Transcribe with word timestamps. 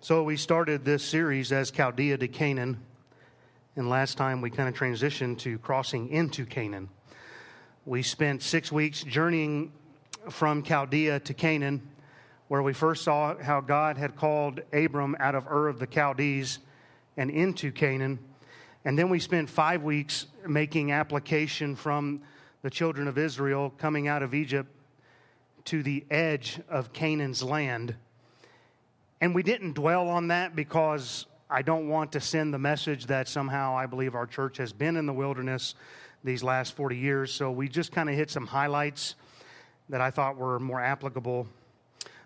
So 0.00 0.22
we 0.22 0.36
started 0.36 0.84
this 0.84 1.02
series 1.02 1.50
as 1.50 1.72
Chaldea 1.72 2.18
to 2.18 2.28
Canaan, 2.28 2.80
and 3.74 3.90
last 3.90 4.16
time 4.16 4.40
we 4.40 4.48
kind 4.48 4.68
of 4.68 4.74
transitioned 4.76 5.38
to 5.38 5.58
crossing 5.58 6.10
into 6.10 6.46
Canaan. 6.46 6.88
We 7.84 8.04
spent 8.04 8.44
six 8.44 8.70
weeks 8.70 9.02
journeying 9.02 9.72
from 10.30 10.62
Chaldea 10.62 11.18
to 11.18 11.34
Canaan, 11.34 11.82
where 12.46 12.62
we 12.62 12.72
first 12.74 13.02
saw 13.02 13.36
how 13.42 13.60
God 13.60 13.98
had 13.98 14.14
called 14.14 14.60
Abram 14.72 15.16
out 15.18 15.34
of 15.34 15.48
Ur 15.48 15.66
of 15.66 15.80
the 15.80 15.88
Chaldees 15.88 16.60
and 17.16 17.28
into 17.28 17.72
Canaan. 17.72 18.20
And 18.84 18.96
then 18.96 19.08
we 19.08 19.18
spent 19.18 19.50
five 19.50 19.82
weeks 19.82 20.26
making 20.46 20.92
application 20.92 21.74
from 21.74 22.22
the 22.62 22.70
children 22.70 23.08
of 23.08 23.18
Israel 23.18 23.74
coming 23.78 24.06
out 24.06 24.22
of 24.22 24.32
Egypt 24.32 24.70
to 25.64 25.82
the 25.82 26.04
edge 26.08 26.60
of 26.68 26.92
Canaan's 26.92 27.42
land 27.42 27.96
and 29.20 29.34
we 29.34 29.42
didn't 29.42 29.72
dwell 29.74 30.08
on 30.08 30.28
that 30.28 30.54
because 30.54 31.26
I 31.50 31.62
don't 31.62 31.88
want 31.88 32.12
to 32.12 32.20
send 32.20 32.52
the 32.52 32.58
message 32.58 33.06
that 33.06 33.26
somehow 33.26 33.76
I 33.76 33.86
believe 33.86 34.14
our 34.14 34.26
church 34.26 34.58
has 34.58 34.72
been 34.72 34.96
in 34.96 35.06
the 35.06 35.12
wilderness 35.12 35.74
these 36.22 36.42
last 36.42 36.76
40 36.76 36.96
years. 36.96 37.32
So 37.32 37.50
we 37.50 37.68
just 37.68 37.90
kind 37.92 38.08
of 38.08 38.14
hit 38.14 38.30
some 38.30 38.46
highlights 38.46 39.14
that 39.88 40.00
I 40.00 40.10
thought 40.10 40.36
were 40.36 40.58
more 40.58 40.80
applicable. 40.80 41.46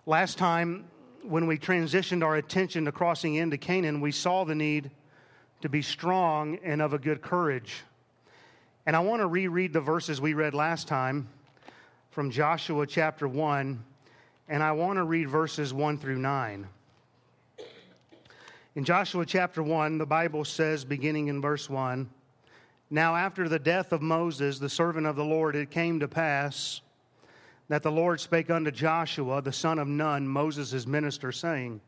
Last 0.07 0.39
time, 0.39 0.85
when 1.23 1.47
we 1.47 1.57
transitioned 1.57 2.25
our 2.25 2.37
attention 2.37 2.85
to 2.87 2.93
crossing 2.93 3.37
into 3.37 3.57
Canaan, 3.57 4.01
we 4.01 4.11
saw 4.11 4.45
the 4.45 4.55
need 4.55 4.91
to 5.61 5.69
be 5.69 5.83
strong 5.83 6.59
and 6.65 6.83
of 6.83 6.93
a 6.93 6.99
good 6.99 7.23
courage. 7.23 7.83
And 8.85 8.97
I 8.97 9.01
want 9.01 9.23
to 9.23 9.29
reread 9.29 9.73
the 9.73 9.81
verses 9.81 10.21
we 10.21 10.35
read 10.35 10.55
last 10.55 10.89
time 10.89 11.29
from 12.11 12.31
Joshua 12.33 12.87
chapter 12.87 13.29
1, 13.29 13.85
and 14.49 14.63
I 14.63 14.73
want 14.73 14.97
to 14.97 15.05
read 15.05 15.29
verses 15.29 15.73
1 15.73 15.99
through 15.99 16.19
9. 16.19 16.67
In 18.75 18.85
Joshua 18.85 19.27
chapter 19.27 19.63
1, 19.63 19.99
the 19.99 20.07
Bible 20.07 20.47
says, 20.47 20.83
beginning 20.83 21.29
in 21.29 21.43
verse 21.43 21.69
1, 21.69 22.09
Now 22.89 23.15
after 23.15 23.47
the 23.47 23.59
death 23.59 23.93
of 23.93 24.01
Moses, 24.01 24.59
the 24.59 24.71
servant 24.71 25.07
of 25.07 25.15
the 25.15 25.25
Lord, 25.25 25.55
it 25.55 25.71
came 25.71 26.01
to 26.01 26.09
pass 26.09 26.81
that 27.69 27.83
the 27.83 27.93
Lord 27.93 28.19
spake 28.19 28.49
unto 28.49 28.71
Joshua, 28.71 29.43
the 29.43 29.53
son 29.53 29.79
of 29.79 29.89
Nun, 29.89 30.27
Moses' 30.27 30.87
minister, 30.87 31.33
saying, 31.33 31.83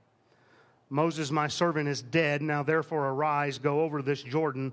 Moses, 0.90 1.30
my 1.30 1.48
servant, 1.48 1.88
is 1.88 2.02
dead. 2.02 2.42
Now 2.42 2.62
therefore 2.62 3.08
arise, 3.08 3.56
go 3.58 3.80
over 3.80 4.02
this 4.02 4.22
Jordan, 4.22 4.70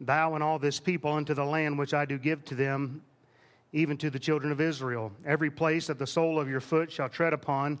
thou 0.00 0.34
and 0.34 0.42
all 0.42 0.58
this 0.58 0.80
people, 0.80 1.12
unto 1.12 1.34
the 1.34 1.44
land 1.44 1.78
which 1.78 1.92
I 1.92 2.06
do 2.06 2.16
give 2.16 2.42
to 2.46 2.54
them, 2.54 3.02
even 3.74 3.98
to 3.98 4.08
the 4.08 4.18
children 4.18 4.50
of 4.50 4.62
Israel. 4.62 5.12
Every 5.26 5.50
place 5.50 5.88
that 5.88 5.98
the 5.98 6.06
sole 6.06 6.40
of 6.40 6.48
your 6.48 6.60
foot 6.60 6.90
shall 6.90 7.10
tread 7.10 7.34
upon, 7.34 7.80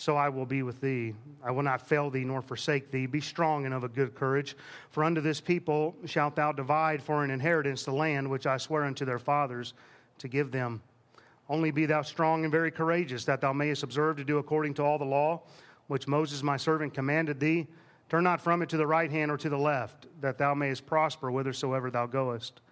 so 0.00 0.16
I 0.16 0.30
will 0.30 0.46
be 0.46 0.62
with 0.62 0.80
thee. 0.80 1.12
I 1.44 1.50
will 1.50 1.62
not 1.62 1.86
fail 1.86 2.08
thee 2.08 2.24
nor 2.24 2.40
forsake 2.40 2.90
thee. 2.90 3.04
Be 3.04 3.20
strong 3.20 3.66
and 3.66 3.74
of 3.74 3.84
a 3.84 3.88
good 3.88 4.14
courage. 4.14 4.56
For 4.88 5.04
unto 5.04 5.20
this 5.20 5.42
people 5.42 5.94
shalt 6.06 6.36
thou 6.36 6.52
divide 6.52 7.02
for 7.02 7.22
an 7.22 7.30
inheritance 7.30 7.82
the 7.84 7.92
land 7.92 8.30
which 8.30 8.46
I 8.46 8.56
swear 8.56 8.84
unto 8.84 9.04
their 9.04 9.18
fathers 9.18 9.74
to 10.20 10.26
give 10.26 10.52
them. 10.52 10.80
Only 11.50 11.70
be 11.70 11.84
thou 11.84 12.00
strong 12.00 12.44
and 12.44 12.50
very 12.50 12.70
courageous, 12.70 13.26
that 13.26 13.42
thou 13.42 13.52
mayest 13.52 13.82
observe 13.82 14.16
to 14.16 14.24
do 14.24 14.38
according 14.38 14.72
to 14.74 14.82
all 14.82 14.96
the 14.96 15.04
law 15.04 15.42
which 15.88 16.08
Moses 16.08 16.42
my 16.42 16.56
servant 16.56 16.94
commanded 16.94 17.38
thee. 17.38 17.66
Turn 18.08 18.24
not 18.24 18.40
from 18.40 18.62
it 18.62 18.70
to 18.70 18.78
the 18.78 18.86
right 18.86 19.10
hand 19.10 19.30
or 19.30 19.36
to 19.36 19.50
the 19.50 19.58
left, 19.58 20.06
that 20.22 20.38
thou 20.38 20.54
mayest 20.54 20.86
prosper 20.86 21.28
whithersoever 21.28 21.90
thou 21.90 22.06
goest. 22.06 22.62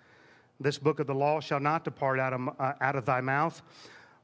This 0.61 0.79
book 0.79 0.99
of 0.99 1.07
the 1.07 1.15
law 1.15 1.41
shall 1.41 1.61
not 1.61 1.85
depart 1.85 2.19
out 2.19 2.33
of, 2.33 2.49
uh, 2.59 2.73
out 2.81 2.97
of 2.97 3.05
thy 3.05 3.21
mouth 3.21 3.61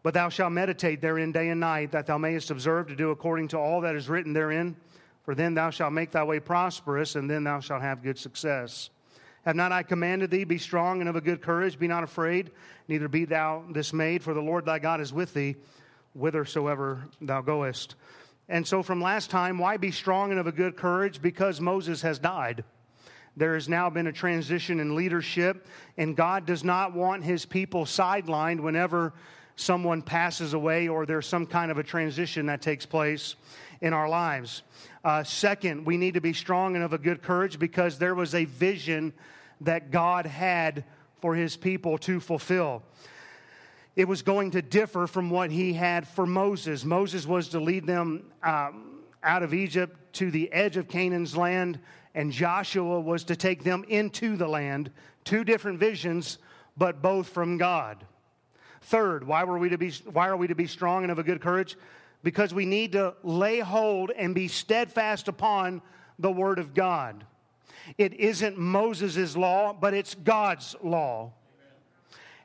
but 0.04 0.12
thou 0.12 0.28
shalt 0.28 0.52
meditate 0.52 1.00
therein 1.00 1.32
day 1.32 1.48
and 1.48 1.58
night, 1.58 1.90
that 1.92 2.06
thou 2.06 2.18
mayest 2.18 2.50
observe 2.50 2.86
to 2.88 2.94
do 2.94 3.10
according 3.10 3.48
to 3.48 3.58
all 3.58 3.80
that 3.80 3.96
is 3.96 4.06
written 4.06 4.34
therein. 4.34 4.76
For 5.24 5.34
then 5.34 5.54
thou 5.54 5.70
shalt 5.70 5.94
make 5.94 6.10
thy 6.10 6.22
way 6.22 6.40
prosperous, 6.40 7.16
and 7.16 7.28
then 7.28 7.42
thou 7.42 7.60
shalt 7.60 7.80
have 7.80 8.02
good 8.02 8.18
success. 8.18 8.90
Have 9.46 9.56
not 9.56 9.72
I 9.72 9.82
commanded 9.82 10.30
thee, 10.30 10.44
be 10.44 10.58
strong 10.58 11.00
and 11.00 11.08
of 11.08 11.16
a 11.16 11.22
good 11.22 11.40
courage, 11.40 11.78
be 11.78 11.88
not 11.88 12.04
afraid, 12.04 12.50
neither 12.86 13.08
be 13.08 13.24
thou 13.24 13.64
dismayed, 13.72 14.22
for 14.22 14.34
the 14.34 14.42
Lord 14.42 14.66
thy 14.66 14.78
God 14.78 15.00
is 15.00 15.10
with 15.10 15.32
thee, 15.32 15.56
whithersoever 16.12 17.08
thou 17.22 17.40
goest. 17.40 17.94
And 18.46 18.66
so, 18.66 18.82
from 18.82 19.00
last 19.00 19.30
time, 19.30 19.56
why 19.56 19.78
be 19.78 19.90
strong 19.90 20.30
and 20.30 20.38
of 20.38 20.46
a 20.46 20.52
good 20.52 20.76
courage? 20.76 21.22
Because 21.22 21.62
Moses 21.62 22.02
has 22.02 22.18
died. 22.18 22.62
There 23.38 23.54
has 23.54 23.70
now 23.70 23.88
been 23.88 24.06
a 24.06 24.12
transition 24.12 24.80
in 24.80 24.94
leadership, 24.94 25.66
and 25.96 26.14
God 26.14 26.44
does 26.44 26.62
not 26.62 26.92
want 26.92 27.24
his 27.24 27.46
people 27.46 27.86
sidelined 27.86 28.60
whenever 28.60 29.14
someone 29.56 30.02
passes 30.02 30.54
away 30.54 30.88
or 30.88 31.06
there's 31.06 31.26
some 31.26 31.46
kind 31.46 31.70
of 31.70 31.78
a 31.78 31.82
transition 31.82 32.46
that 32.46 32.60
takes 32.62 32.86
place 32.86 33.36
in 33.80 33.92
our 33.92 34.08
lives. 34.08 34.62
Uh, 35.04 35.22
second, 35.22 35.84
we 35.84 35.96
need 35.96 36.14
to 36.14 36.20
be 36.20 36.32
strong 36.32 36.74
and 36.74 36.84
of 36.84 36.92
a 36.92 36.98
good 36.98 37.22
courage 37.22 37.58
because 37.58 37.98
there 37.98 38.14
was 38.14 38.34
a 38.34 38.44
vision 38.44 39.12
that 39.60 39.90
God 39.90 40.26
had 40.26 40.84
for 41.20 41.34
his 41.34 41.56
people 41.56 41.98
to 41.98 42.20
fulfill. 42.20 42.82
It 43.96 44.08
was 44.08 44.22
going 44.22 44.50
to 44.52 44.62
differ 44.62 45.06
from 45.06 45.30
what 45.30 45.50
he 45.50 45.72
had 45.72 46.08
for 46.08 46.26
Moses. 46.26 46.84
Moses 46.84 47.26
was 47.26 47.48
to 47.50 47.60
lead 47.60 47.86
them 47.86 48.32
um, 48.42 49.00
out 49.22 49.42
of 49.42 49.54
Egypt 49.54 49.96
to 50.14 50.30
the 50.30 50.52
edge 50.52 50.76
of 50.76 50.88
Canaan's 50.88 51.36
land, 51.36 51.78
and 52.14 52.32
Joshua 52.32 53.00
was 53.00 53.24
to 53.24 53.36
take 53.36 53.62
them 53.62 53.84
into 53.88 54.36
the 54.36 54.48
land. 54.48 54.90
Two 55.24 55.44
different 55.44 55.78
visions, 55.78 56.38
but 56.76 57.02
both 57.02 57.28
from 57.28 57.56
God. 57.56 58.04
Third, 58.84 59.26
why, 59.26 59.44
were 59.44 59.58
we 59.58 59.70
to 59.70 59.78
be, 59.78 59.90
why 60.12 60.28
are 60.28 60.36
we 60.36 60.46
to 60.46 60.54
be 60.54 60.66
strong 60.66 61.04
and 61.04 61.10
of 61.10 61.18
a 61.18 61.22
good 61.22 61.40
courage? 61.40 61.76
Because 62.22 62.52
we 62.52 62.66
need 62.66 62.92
to 62.92 63.14
lay 63.22 63.60
hold 63.60 64.10
and 64.10 64.34
be 64.34 64.46
steadfast 64.46 65.26
upon 65.26 65.80
the 66.18 66.30
Word 66.30 66.58
of 66.58 66.74
God. 66.74 67.24
It 67.96 68.12
isn't 68.12 68.58
Moses' 68.58 69.36
law, 69.36 69.72
but 69.72 69.94
it's 69.94 70.14
God's 70.14 70.76
law. 70.82 71.32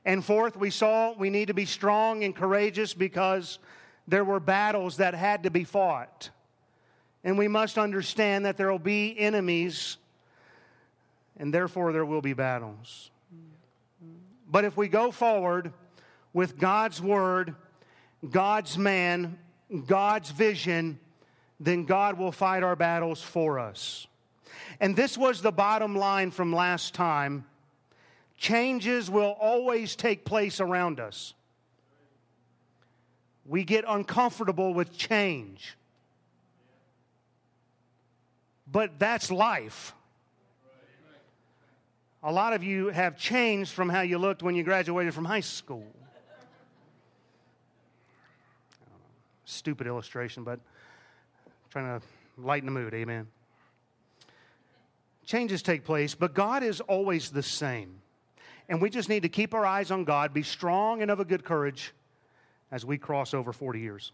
And 0.06 0.24
fourth, 0.24 0.56
we 0.56 0.70
saw 0.70 1.14
we 1.14 1.30
need 1.30 1.50
to 1.50 1.54
be 1.54 1.66
strong 1.66 2.24
and 2.24 2.34
courageous 2.34 2.94
because 2.94 3.60
there 4.08 4.24
were 4.24 4.40
battles 4.40 4.98
that 4.98 5.14
had 5.14 5.44
to 5.44 5.52
be 5.52 5.66
fought. 5.66 6.30
And 7.26 7.38
we 7.38 7.50
must 7.50 7.78
understand 7.78 8.46
that 8.46 8.56
there 8.56 8.72
will 8.72 8.80
be 8.80 9.14
enemies, 9.20 9.98
and 11.36 11.54
therefore 11.54 11.92
there 11.92 12.06
will 12.06 12.22
be 12.22 12.32
battles. 12.32 13.12
But 14.50 14.64
if 14.64 14.78
we 14.78 14.88
go 14.88 15.12
forward, 15.12 15.74
with 16.34 16.58
God's 16.58 17.02
word, 17.02 17.56
God's 18.30 18.78
man, 18.78 19.38
God's 19.88 20.32
vision, 20.32 21.00
then 21.60 21.86
God 21.86 22.18
will 22.18 22.32
fight 22.32 22.64
our 22.64 22.76
battles 22.76 23.22
for 23.22 23.60
us. 23.60 24.08
And 24.80 24.96
this 24.96 25.18
was 25.18 25.42
the 25.42 25.52
bottom 25.52 25.96
line 25.96 26.32
from 26.32 26.54
last 26.54 26.94
time. 26.94 27.46
Changes 28.38 29.10
will 29.10 29.36
always 29.40 29.96
take 29.96 30.24
place 30.24 30.62
around 30.62 31.00
us. 31.00 31.34
We 33.46 33.64
get 33.64 33.84
uncomfortable 33.88 34.74
with 34.74 34.96
change. 34.96 35.76
But 38.72 39.00
that's 39.00 39.32
life. 39.32 39.94
A 42.22 42.32
lot 42.32 42.54
of 42.54 42.64
you 42.64 42.90
have 42.90 43.18
changed 43.18 43.72
from 43.72 43.90
how 43.90 44.02
you 44.02 44.18
looked 44.18 44.44
when 44.44 44.56
you 44.56 44.64
graduated 44.64 45.14
from 45.14 45.26
high 45.26 45.40
school. 45.40 45.88
Stupid 49.50 49.88
illustration, 49.88 50.44
but 50.44 50.60
trying 51.72 52.00
to 52.00 52.06
lighten 52.38 52.68
the 52.68 52.72
mood. 52.72 52.94
Amen. 52.94 53.26
Changes 55.26 55.64
take 55.64 55.84
place, 55.84 56.14
but 56.14 56.36
God 56.36 56.62
is 56.62 56.82
always 56.82 57.32
the 57.32 57.42
same. 57.42 58.00
And 58.68 58.80
we 58.80 58.92
just 58.92 59.10
need 59.10 59.24
to 59.24 59.30
keep 59.30 59.56
our 59.56 59.66
eyes 59.66 59.90
on 59.90 60.04
God, 60.04 60.36
be 60.36 60.44
strong 60.44 61.02
and 61.02 61.10
of 61.10 61.20
a 61.20 61.26
good 61.26 61.44
courage 61.44 61.94
as 62.72 62.86
we 62.86 63.00
cross 63.00 63.34
over 63.34 63.52
40 63.52 63.80
years. 63.80 64.12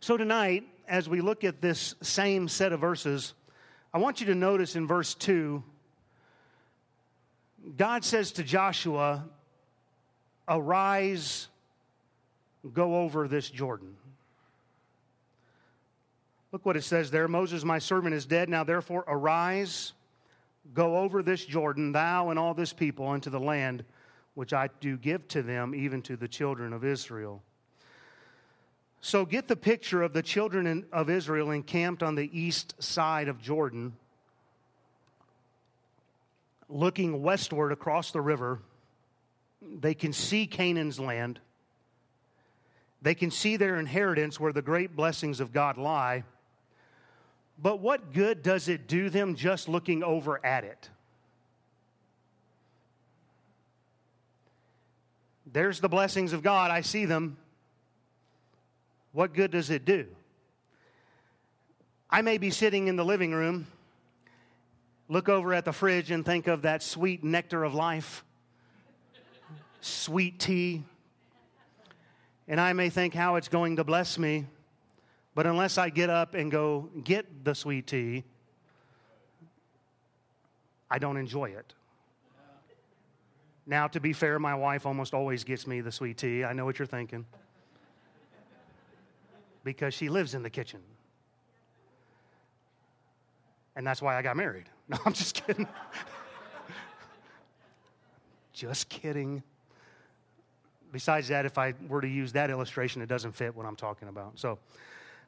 So, 0.00 0.18
tonight, 0.18 0.64
as 0.86 1.08
we 1.08 1.22
look 1.22 1.42
at 1.42 1.62
this 1.62 1.94
same 2.02 2.48
set 2.48 2.72
of 2.72 2.80
verses, 2.80 3.32
I 3.94 3.98
want 3.98 4.20
you 4.20 4.26
to 4.26 4.34
notice 4.34 4.76
in 4.76 4.86
verse 4.86 5.14
2, 5.14 5.62
God 7.78 8.04
says 8.04 8.32
to 8.32 8.42
Joshua, 8.42 9.24
Arise, 10.46 11.48
go 12.74 12.96
over 12.96 13.26
this 13.26 13.48
Jordan. 13.48 13.96
Look 16.52 16.66
what 16.66 16.76
it 16.76 16.84
says 16.84 17.10
there 17.10 17.26
Moses, 17.28 17.64
my 17.64 17.78
servant, 17.78 18.14
is 18.14 18.26
dead. 18.26 18.48
Now 18.48 18.62
therefore, 18.62 19.04
arise, 19.08 19.94
go 20.74 20.98
over 20.98 21.22
this 21.22 21.44
Jordan, 21.44 21.92
thou 21.92 22.28
and 22.28 22.38
all 22.38 22.52
this 22.52 22.74
people, 22.74 23.14
into 23.14 23.30
the 23.30 23.40
land 23.40 23.84
which 24.34 24.52
I 24.52 24.68
do 24.80 24.96
give 24.96 25.26
to 25.28 25.42
them, 25.42 25.74
even 25.74 26.02
to 26.02 26.16
the 26.16 26.28
children 26.28 26.72
of 26.72 26.84
Israel. 26.84 27.42
So 29.00 29.24
get 29.24 29.48
the 29.48 29.56
picture 29.56 30.02
of 30.02 30.12
the 30.12 30.22
children 30.22 30.86
of 30.92 31.10
Israel 31.10 31.50
encamped 31.50 32.02
on 32.02 32.14
the 32.14 32.30
east 32.38 32.80
side 32.80 33.28
of 33.28 33.40
Jordan, 33.40 33.94
looking 36.68 37.22
westward 37.22 37.72
across 37.72 38.12
the 38.12 38.20
river. 38.20 38.60
They 39.60 39.94
can 39.94 40.12
see 40.12 40.46
Canaan's 40.46 41.00
land. 41.00 41.40
They 43.02 43.14
can 43.14 43.30
see 43.30 43.56
their 43.56 43.80
inheritance 43.80 44.38
where 44.38 44.52
the 44.52 44.62
great 44.62 44.94
blessings 44.94 45.40
of 45.40 45.52
God 45.52 45.76
lie. 45.78 46.24
But 47.62 47.78
what 47.78 48.12
good 48.12 48.42
does 48.42 48.68
it 48.68 48.88
do 48.88 49.08
them 49.08 49.36
just 49.36 49.68
looking 49.68 50.02
over 50.02 50.44
at 50.44 50.64
it? 50.64 50.90
There's 55.46 55.78
the 55.78 55.88
blessings 55.88 56.32
of 56.32 56.42
God. 56.42 56.72
I 56.72 56.80
see 56.80 57.04
them. 57.04 57.36
What 59.12 59.32
good 59.32 59.52
does 59.52 59.70
it 59.70 59.84
do? 59.84 60.06
I 62.10 62.22
may 62.22 62.36
be 62.36 62.50
sitting 62.50 62.88
in 62.88 62.96
the 62.96 63.04
living 63.04 63.32
room, 63.32 63.66
look 65.08 65.28
over 65.28 65.54
at 65.54 65.64
the 65.64 65.72
fridge, 65.72 66.10
and 66.10 66.26
think 66.26 66.46
of 66.46 66.62
that 66.62 66.82
sweet 66.82 67.22
nectar 67.22 67.62
of 67.62 67.74
life, 67.74 68.24
sweet 69.80 70.40
tea. 70.40 70.82
And 72.48 72.60
I 72.60 72.72
may 72.72 72.90
think 72.90 73.14
how 73.14 73.36
it's 73.36 73.48
going 73.48 73.76
to 73.76 73.84
bless 73.84 74.18
me. 74.18 74.46
But 75.34 75.46
unless 75.46 75.78
I 75.78 75.88
get 75.88 76.10
up 76.10 76.34
and 76.34 76.50
go 76.50 76.90
get 77.02 77.44
the 77.44 77.54
sweet 77.54 77.86
tea, 77.86 78.24
I 80.90 80.98
don't 80.98 81.16
enjoy 81.16 81.46
it. 81.46 81.72
Now, 83.66 83.86
to 83.88 84.00
be 84.00 84.12
fair, 84.12 84.38
my 84.38 84.54
wife 84.54 84.84
almost 84.84 85.14
always 85.14 85.44
gets 85.44 85.66
me 85.66 85.80
the 85.80 85.92
sweet 85.92 86.18
tea. 86.18 86.44
I 86.44 86.52
know 86.52 86.64
what 86.64 86.78
you're 86.78 86.86
thinking. 86.86 87.24
Because 89.64 89.94
she 89.94 90.08
lives 90.08 90.34
in 90.34 90.42
the 90.42 90.50
kitchen. 90.50 90.80
And 93.76 93.86
that's 93.86 94.02
why 94.02 94.16
I 94.16 94.22
got 94.22 94.36
married. 94.36 94.66
No, 94.88 94.98
I'm 95.06 95.14
just 95.14 95.34
kidding. 95.46 95.66
just 98.52 98.90
kidding. 98.90 99.42
Besides 100.90 101.28
that, 101.28 101.46
if 101.46 101.56
I 101.56 101.72
were 101.88 102.02
to 102.02 102.08
use 102.08 102.32
that 102.32 102.50
illustration, 102.50 103.00
it 103.00 103.08
doesn't 103.08 103.32
fit 103.32 103.54
what 103.56 103.64
I'm 103.64 103.76
talking 103.76 104.08
about. 104.08 104.38
So, 104.38 104.58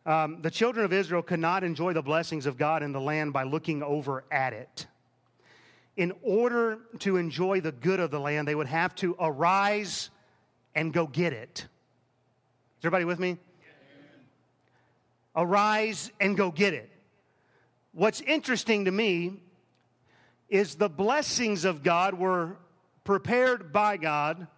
um, 0.06 0.42
the 0.42 0.50
children 0.50 0.84
of 0.84 0.92
Israel 0.92 1.22
could 1.22 1.40
not 1.40 1.64
enjoy 1.64 1.94
the 1.94 2.02
blessings 2.02 2.44
of 2.44 2.58
God 2.58 2.82
in 2.82 2.92
the 2.92 3.00
land 3.00 3.32
by 3.32 3.44
looking 3.44 3.82
over 3.82 4.24
at 4.30 4.52
it. 4.52 4.86
In 5.96 6.12
order 6.22 6.78
to 7.00 7.16
enjoy 7.16 7.60
the 7.60 7.72
good 7.72 8.00
of 8.00 8.10
the 8.10 8.20
land, 8.20 8.46
they 8.46 8.54
would 8.54 8.66
have 8.66 8.94
to 8.96 9.16
arise 9.18 10.10
and 10.74 10.92
go 10.92 11.06
get 11.06 11.32
it. 11.32 11.66
Is 12.78 12.84
everybody 12.84 13.04
with 13.04 13.18
me? 13.18 13.38
Arise 15.34 16.12
and 16.20 16.36
go 16.36 16.50
get 16.50 16.74
it. 16.74 16.90
What's 17.92 18.20
interesting 18.20 18.84
to 18.84 18.90
me 18.90 19.40
is 20.48 20.74
the 20.74 20.88
blessings 20.88 21.64
of 21.64 21.82
God 21.82 22.14
were 22.14 22.56
prepared 23.04 23.72
by 23.72 23.96
God, 23.96 24.48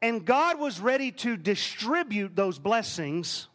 and 0.00 0.24
God 0.24 0.60
was 0.60 0.78
ready 0.78 1.10
to 1.12 1.36
distribute 1.36 2.36
those 2.36 2.58
blessings 2.58 3.48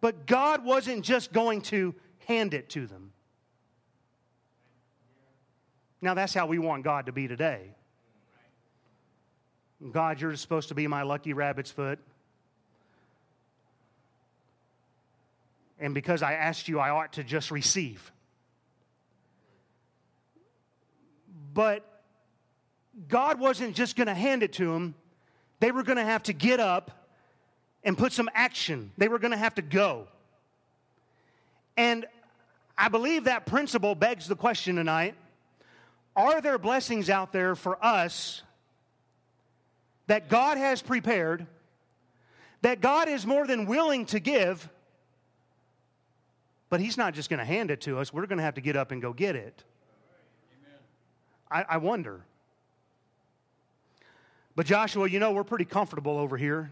but 0.00 0.26
God 0.26 0.64
wasn't 0.64 1.04
just 1.04 1.32
going 1.32 1.62
to 1.62 1.94
hand 2.26 2.54
it 2.54 2.68
to 2.70 2.86
them. 2.86 3.12
Now, 6.00 6.14
that's 6.14 6.32
how 6.32 6.46
we 6.46 6.58
want 6.58 6.84
God 6.84 7.06
to 7.06 7.12
be 7.12 7.26
today. 7.26 7.74
God, 9.92 10.20
you're 10.20 10.34
supposed 10.36 10.68
to 10.68 10.74
be 10.74 10.86
my 10.86 11.02
lucky 11.02 11.32
rabbit's 11.32 11.70
foot. 11.70 11.98
And 15.80 15.94
because 15.94 16.22
I 16.22 16.34
asked 16.34 16.68
you, 16.68 16.80
I 16.80 16.90
ought 16.90 17.14
to 17.14 17.24
just 17.24 17.50
receive. 17.50 18.12
But 21.54 21.84
God 23.08 23.38
wasn't 23.38 23.76
just 23.76 23.96
going 23.96 24.08
to 24.08 24.14
hand 24.14 24.42
it 24.42 24.52
to 24.54 24.72
them, 24.72 24.94
they 25.60 25.72
were 25.72 25.82
going 25.82 25.98
to 25.98 26.04
have 26.04 26.24
to 26.24 26.32
get 26.32 26.60
up 26.60 26.97
and 27.84 27.96
put 27.96 28.12
some 28.12 28.28
action. 28.34 28.90
They 28.98 29.08
were 29.08 29.18
going 29.18 29.30
to 29.30 29.36
have 29.36 29.54
to 29.56 29.62
go. 29.62 30.08
And 31.76 32.06
I 32.76 32.88
believe 32.88 33.24
that 33.24 33.46
principle 33.46 33.94
begs 33.94 34.26
the 34.28 34.36
question 34.36 34.76
tonight 34.76 35.14
Are 36.16 36.40
there 36.40 36.58
blessings 36.58 37.08
out 37.08 37.32
there 37.32 37.54
for 37.54 37.82
us 37.84 38.42
that 40.06 40.28
God 40.28 40.58
has 40.58 40.82
prepared, 40.82 41.46
that 42.62 42.80
God 42.80 43.08
is 43.08 43.26
more 43.26 43.46
than 43.46 43.66
willing 43.66 44.06
to 44.06 44.20
give, 44.20 44.68
but 46.70 46.80
He's 46.80 46.96
not 46.96 47.14
just 47.14 47.30
going 47.30 47.38
to 47.38 47.44
hand 47.44 47.70
it 47.70 47.80
to 47.82 47.98
us? 47.98 48.12
We're 48.12 48.26
going 48.26 48.38
to 48.38 48.44
have 48.44 48.54
to 48.54 48.60
get 48.60 48.76
up 48.76 48.90
and 48.90 49.00
go 49.00 49.12
get 49.12 49.36
it. 49.36 49.64
I, 51.50 51.78
wonder. 51.78 52.20
But 54.54 54.66
Joshua, 54.66 55.08
you 55.08 55.18
know, 55.18 55.32
we're 55.32 55.44
pretty 55.44 55.64
comfortable 55.64 56.18
over 56.18 56.36
here. 56.36 56.70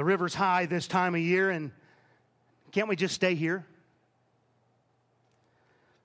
The 0.00 0.04
river's 0.04 0.34
high 0.34 0.64
this 0.64 0.86
time 0.86 1.14
of 1.14 1.20
year, 1.20 1.50
and 1.50 1.72
can't 2.72 2.88
we 2.88 2.96
just 2.96 3.14
stay 3.14 3.34
here? 3.34 3.66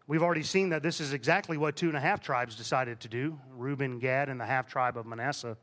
We've 0.06 0.22
already 0.22 0.44
seen 0.44 0.68
that 0.72 0.84
this 0.84 1.00
is 1.00 1.14
exactly 1.14 1.56
what 1.56 1.78
two 1.78 1.88
and 1.88 1.96
a 1.96 2.02
half 2.02 2.20
tribes 2.20 2.58
decided 2.58 3.00
to 3.00 3.08
do 3.08 3.40
Reuben, 3.56 4.00
Gad, 4.00 4.28
and 4.28 4.38
the 4.38 4.46
half 4.46 4.68
tribe 4.68 4.98
of 4.98 5.06
Manasseh. 5.06 5.56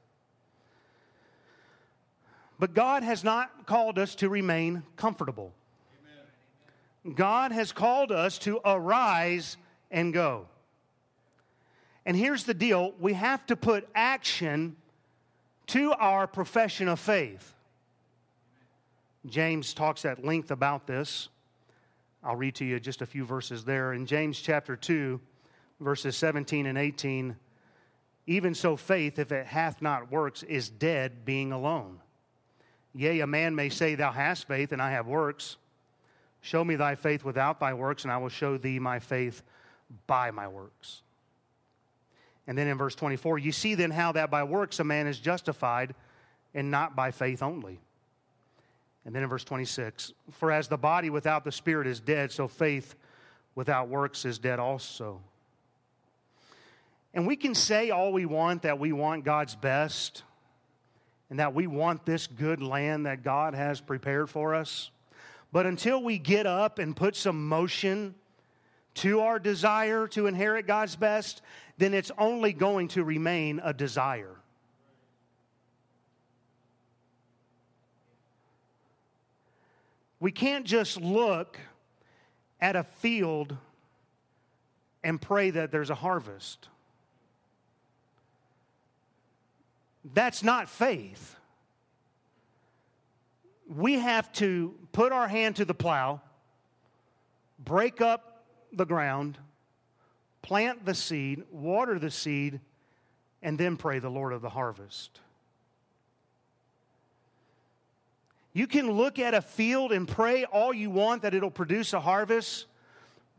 But 2.58 2.72
God 2.72 3.02
has 3.02 3.22
not 3.22 3.66
called 3.66 3.98
us 3.98 4.14
to 4.14 4.30
remain 4.30 4.82
comfortable. 4.96 5.52
Amen. 7.04 7.14
God 7.14 7.52
has 7.52 7.70
called 7.70 8.10
us 8.10 8.38
to 8.38 8.62
arise 8.64 9.58
and 9.90 10.14
go. 10.14 10.46
And 12.06 12.16
here's 12.16 12.44
the 12.44 12.54
deal 12.54 12.94
we 12.98 13.12
have 13.12 13.44
to 13.48 13.56
put 13.56 13.86
action 13.94 14.76
to 15.66 15.92
our 15.92 16.26
profession 16.26 16.88
of 16.88 16.98
faith. 16.98 17.56
James 19.26 19.74
talks 19.74 20.04
at 20.04 20.24
length 20.24 20.50
about 20.50 20.86
this. 20.86 21.28
I'll 22.24 22.36
read 22.36 22.56
to 22.56 22.64
you 22.64 22.80
just 22.80 23.02
a 23.02 23.06
few 23.06 23.24
verses 23.24 23.64
there. 23.64 23.92
In 23.92 24.06
James 24.06 24.40
chapter 24.40 24.76
2, 24.76 25.20
verses 25.80 26.16
17 26.16 26.66
and 26.66 26.78
18, 26.78 27.36
even 28.26 28.54
so, 28.54 28.76
faith, 28.76 29.18
if 29.18 29.32
it 29.32 29.46
hath 29.46 29.82
not 29.82 30.10
works, 30.10 30.42
is 30.44 30.70
dead, 30.70 31.24
being 31.24 31.52
alone. 31.52 31.98
Yea, 32.94 33.20
a 33.20 33.26
man 33.26 33.54
may 33.54 33.68
say, 33.68 33.94
Thou 33.94 34.12
hast 34.12 34.46
faith, 34.46 34.72
and 34.72 34.80
I 34.80 34.92
have 34.92 35.06
works. 35.06 35.56
Show 36.40 36.64
me 36.64 36.76
thy 36.76 36.94
faith 36.94 37.24
without 37.24 37.58
thy 37.58 37.74
works, 37.74 38.04
and 38.04 38.12
I 38.12 38.18
will 38.18 38.28
show 38.28 38.58
thee 38.58 38.78
my 38.78 39.00
faith 39.00 39.42
by 40.06 40.30
my 40.30 40.48
works. 40.48 41.02
And 42.46 42.56
then 42.56 42.68
in 42.68 42.76
verse 42.76 42.94
24, 42.94 43.38
you 43.38 43.52
see 43.52 43.74
then 43.74 43.90
how 43.90 44.12
that 44.12 44.30
by 44.30 44.44
works 44.44 44.80
a 44.80 44.84
man 44.84 45.06
is 45.06 45.18
justified, 45.18 45.94
and 46.54 46.70
not 46.70 46.94
by 46.94 47.10
faith 47.10 47.42
only. 47.42 47.80
And 49.04 49.14
then 49.14 49.22
in 49.22 49.28
verse 49.28 49.44
26, 49.44 50.12
for 50.30 50.52
as 50.52 50.68
the 50.68 50.76
body 50.76 51.10
without 51.10 51.44
the 51.44 51.52
spirit 51.52 51.86
is 51.86 52.00
dead, 52.00 52.30
so 52.30 52.46
faith 52.46 52.94
without 53.54 53.88
works 53.88 54.24
is 54.24 54.38
dead 54.38 54.60
also. 54.60 55.20
And 57.14 57.26
we 57.26 57.36
can 57.36 57.54
say 57.54 57.90
all 57.90 58.12
we 58.12 58.26
want 58.26 58.62
that 58.62 58.78
we 58.78 58.92
want 58.92 59.24
God's 59.24 59.54
best 59.54 60.22
and 61.30 61.38
that 61.38 61.54
we 61.54 61.66
want 61.66 62.06
this 62.06 62.26
good 62.26 62.62
land 62.62 63.06
that 63.06 63.22
God 63.22 63.54
has 63.54 63.80
prepared 63.80 64.30
for 64.30 64.54
us. 64.54 64.90
But 65.50 65.66
until 65.66 66.02
we 66.02 66.18
get 66.18 66.46
up 66.46 66.78
and 66.78 66.96
put 66.96 67.16
some 67.16 67.48
motion 67.48 68.14
to 68.94 69.20
our 69.20 69.38
desire 69.38 70.06
to 70.08 70.26
inherit 70.26 70.66
God's 70.66 70.96
best, 70.96 71.42
then 71.78 71.94
it's 71.94 72.10
only 72.18 72.52
going 72.52 72.88
to 72.88 73.04
remain 73.04 73.60
a 73.62 73.72
desire. 73.72 74.36
We 80.22 80.30
can't 80.30 80.64
just 80.64 81.00
look 81.00 81.58
at 82.60 82.76
a 82.76 82.84
field 82.84 83.56
and 85.02 85.20
pray 85.20 85.50
that 85.50 85.72
there's 85.72 85.90
a 85.90 85.96
harvest. 85.96 86.68
That's 90.14 90.44
not 90.44 90.68
faith. 90.68 91.34
We 93.68 93.94
have 93.94 94.32
to 94.34 94.76
put 94.92 95.10
our 95.10 95.26
hand 95.26 95.56
to 95.56 95.64
the 95.64 95.74
plow, 95.74 96.20
break 97.58 98.00
up 98.00 98.44
the 98.72 98.86
ground, 98.86 99.38
plant 100.40 100.84
the 100.84 100.94
seed, 100.94 101.42
water 101.50 101.98
the 101.98 102.12
seed, 102.12 102.60
and 103.42 103.58
then 103.58 103.76
pray 103.76 103.98
the 103.98 104.08
Lord 104.08 104.32
of 104.32 104.40
the 104.40 104.50
harvest. 104.50 105.18
You 108.52 108.66
can 108.66 108.90
look 108.90 109.18
at 109.18 109.34
a 109.34 109.40
field 109.40 109.92
and 109.92 110.06
pray 110.06 110.44
all 110.44 110.74
you 110.74 110.90
want 110.90 111.22
that 111.22 111.34
it'll 111.34 111.50
produce 111.50 111.92
a 111.92 112.00
harvest, 112.00 112.66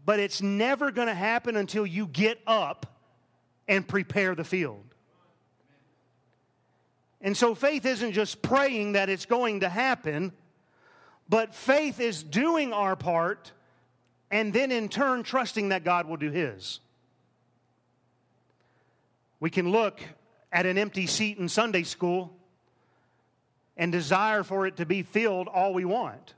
but 0.05 0.19
it's 0.19 0.41
never 0.41 0.91
going 0.91 1.07
to 1.07 1.13
happen 1.13 1.55
until 1.55 1.85
you 1.85 2.07
get 2.07 2.39
up 2.47 2.87
and 3.67 3.87
prepare 3.87 4.33
the 4.35 4.43
field. 4.43 4.83
And 7.21 7.37
so 7.37 7.55
faith 7.55 7.85
isn't 7.85 8.11
just 8.11 8.41
praying 8.41 8.93
that 8.93 9.07
it's 9.07 9.25
going 9.25 9.61
to 9.61 9.69
happen, 9.69 10.33
but 11.29 11.55
faith 11.55 11.99
is 11.99 12.21
doing 12.21 12.73
our 12.73 12.95
part 12.95 13.51
and 14.29 14.51
then 14.51 14.71
in 14.71 14.89
turn 14.89 15.23
trusting 15.23 15.69
that 15.69 15.83
God 15.83 16.07
will 16.07 16.17
do 16.17 16.31
His. 16.31 16.79
We 19.39 19.49
can 19.49 19.71
look 19.71 20.01
at 20.51 20.65
an 20.65 20.77
empty 20.77 21.05
seat 21.05 21.37
in 21.37 21.47
Sunday 21.47 21.83
school 21.83 22.35
and 23.77 23.91
desire 23.91 24.43
for 24.43 24.67
it 24.67 24.77
to 24.77 24.85
be 24.85 25.03
filled 25.03 25.47
all 25.47 25.73
we 25.73 25.85
want. 25.85 26.35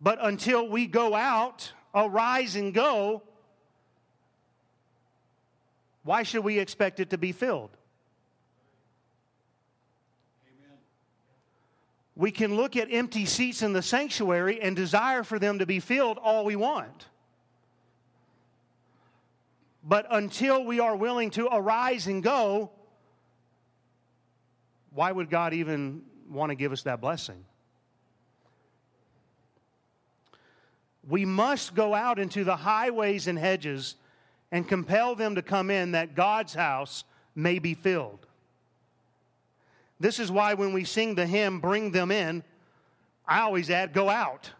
But 0.00 0.18
until 0.20 0.68
we 0.68 0.86
go 0.86 1.14
out, 1.14 1.72
arise 1.94 2.56
and 2.56 2.72
go, 2.72 3.22
why 6.02 6.22
should 6.22 6.42
we 6.42 6.58
expect 6.58 6.98
it 7.00 7.10
to 7.10 7.18
be 7.18 7.32
filled? 7.32 7.70
Amen. 10.46 10.78
We 12.16 12.30
can 12.30 12.56
look 12.56 12.76
at 12.76 12.88
empty 12.90 13.26
seats 13.26 13.60
in 13.62 13.74
the 13.74 13.82
sanctuary 13.82 14.60
and 14.60 14.74
desire 14.74 15.22
for 15.22 15.38
them 15.38 15.58
to 15.58 15.66
be 15.66 15.78
filled 15.78 16.16
all 16.16 16.46
we 16.46 16.56
want. 16.56 17.06
But 19.84 20.06
until 20.10 20.64
we 20.64 20.80
are 20.80 20.96
willing 20.96 21.30
to 21.32 21.48
arise 21.52 22.06
and 22.06 22.22
go, 22.22 22.70
why 24.94 25.12
would 25.12 25.30
God 25.30 25.54
even 25.54 26.02
want 26.28 26.50
to 26.50 26.54
give 26.54 26.72
us 26.72 26.82
that 26.82 27.00
blessing? 27.00 27.44
We 31.08 31.24
must 31.24 31.74
go 31.74 31.94
out 31.94 32.18
into 32.18 32.44
the 32.44 32.56
highways 32.56 33.26
and 33.26 33.38
hedges 33.38 33.96
and 34.52 34.68
compel 34.68 35.14
them 35.14 35.36
to 35.36 35.42
come 35.42 35.70
in 35.70 35.92
that 35.92 36.14
God's 36.14 36.54
house 36.54 37.04
may 37.34 37.58
be 37.58 37.74
filled. 37.74 38.26
This 39.98 40.18
is 40.18 40.30
why 40.30 40.54
when 40.54 40.72
we 40.72 40.84
sing 40.84 41.14
the 41.14 41.26
hymn, 41.26 41.60
Bring 41.60 41.90
Them 41.90 42.10
In, 42.10 42.42
I 43.26 43.40
always 43.40 43.70
add, 43.70 43.92
Go 43.92 44.08
out. 44.08 44.50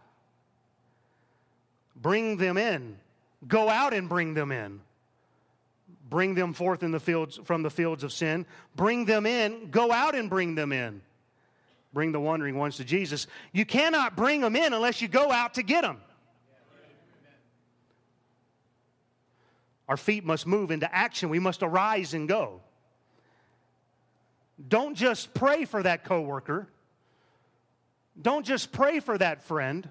Bring 1.95 2.37
them 2.37 2.57
in. 2.57 2.97
Go 3.47 3.69
out 3.69 3.93
and 3.93 4.09
bring 4.09 4.33
them 4.33 4.51
in. 4.51 4.81
Bring 6.11 6.35
them 6.35 6.51
forth 6.51 6.83
in 6.83 6.91
the 6.91 6.99
fields 6.99 7.39
from 7.45 7.63
the 7.63 7.69
fields 7.69 8.03
of 8.03 8.11
sin. 8.11 8.45
Bring 8.75 9.05
them 9.05 9.25
in. 9.25 9.71
Go 9.71 9.93
out 9.93 10.13
and 10.13 10.29
bring 10.29 10.55
them 10.55 10.73
in. 10.73 11.01
Bring 11.93 12.11
the 12.11 12.19
wandering 12.19 12.57
ones 12.57 12.75
to 12.77 12.83
Jesus. 12.83 13.27
You 13.53 13.65
cannot 13.65 14.17
bring 14.17 14.41
them 14.41 14.57
in 14.57 14.73
unless 14.73 15.01
you 15.01 15.07
go 15.07 15.31
out 15.31 15.53
to 15.53 15.63
get 15.63 15.83
them. 15.83 16.01
Our 19.87 19.95
feet 19.95 20.25
must 20.25 20.45
move 20.45 20.69
into 20.69 20.93
action. 20.93 21.29
We 21.29 21.39
must 21.39 21.63
arise 21.63 22.13
and 22.13 22.27
go. 22.27 22.59
Don't 24.67 24.95
just 24.95 25.33
pray 25.33 25.63
for 25.63 25.81
that 25.81 26.03
coworker. 26.03 26.67
Don't 28.21 28.45
just 28.45 28.73
pray 28.73 28.99
for 28.99 29.17
that 29.17 29.43
friend. 29.43 29.89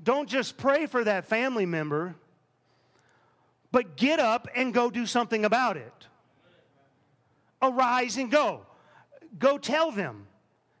Don't 0.00 0.28
just 0.28 0.56
pray 0.56 0.86
for 0.86 1.02
that 1.02 1.26
family 1.26 1.66
member. 1.66 2.14
But 3.72 3.96
get 3.96 4.20
up 4.20 4.48
and 4.54 4.72
go 4.72 4.90
do 4.90 5.06
something 5.06 5.44
about 5.44 5.78
it. 5.78 6.06
Arise 7.62 8.18
and 8.18 8.30
go. 8.30 8.66
Go 9.38 9.56
tell 9.56 9.90
them. 9.90 10.26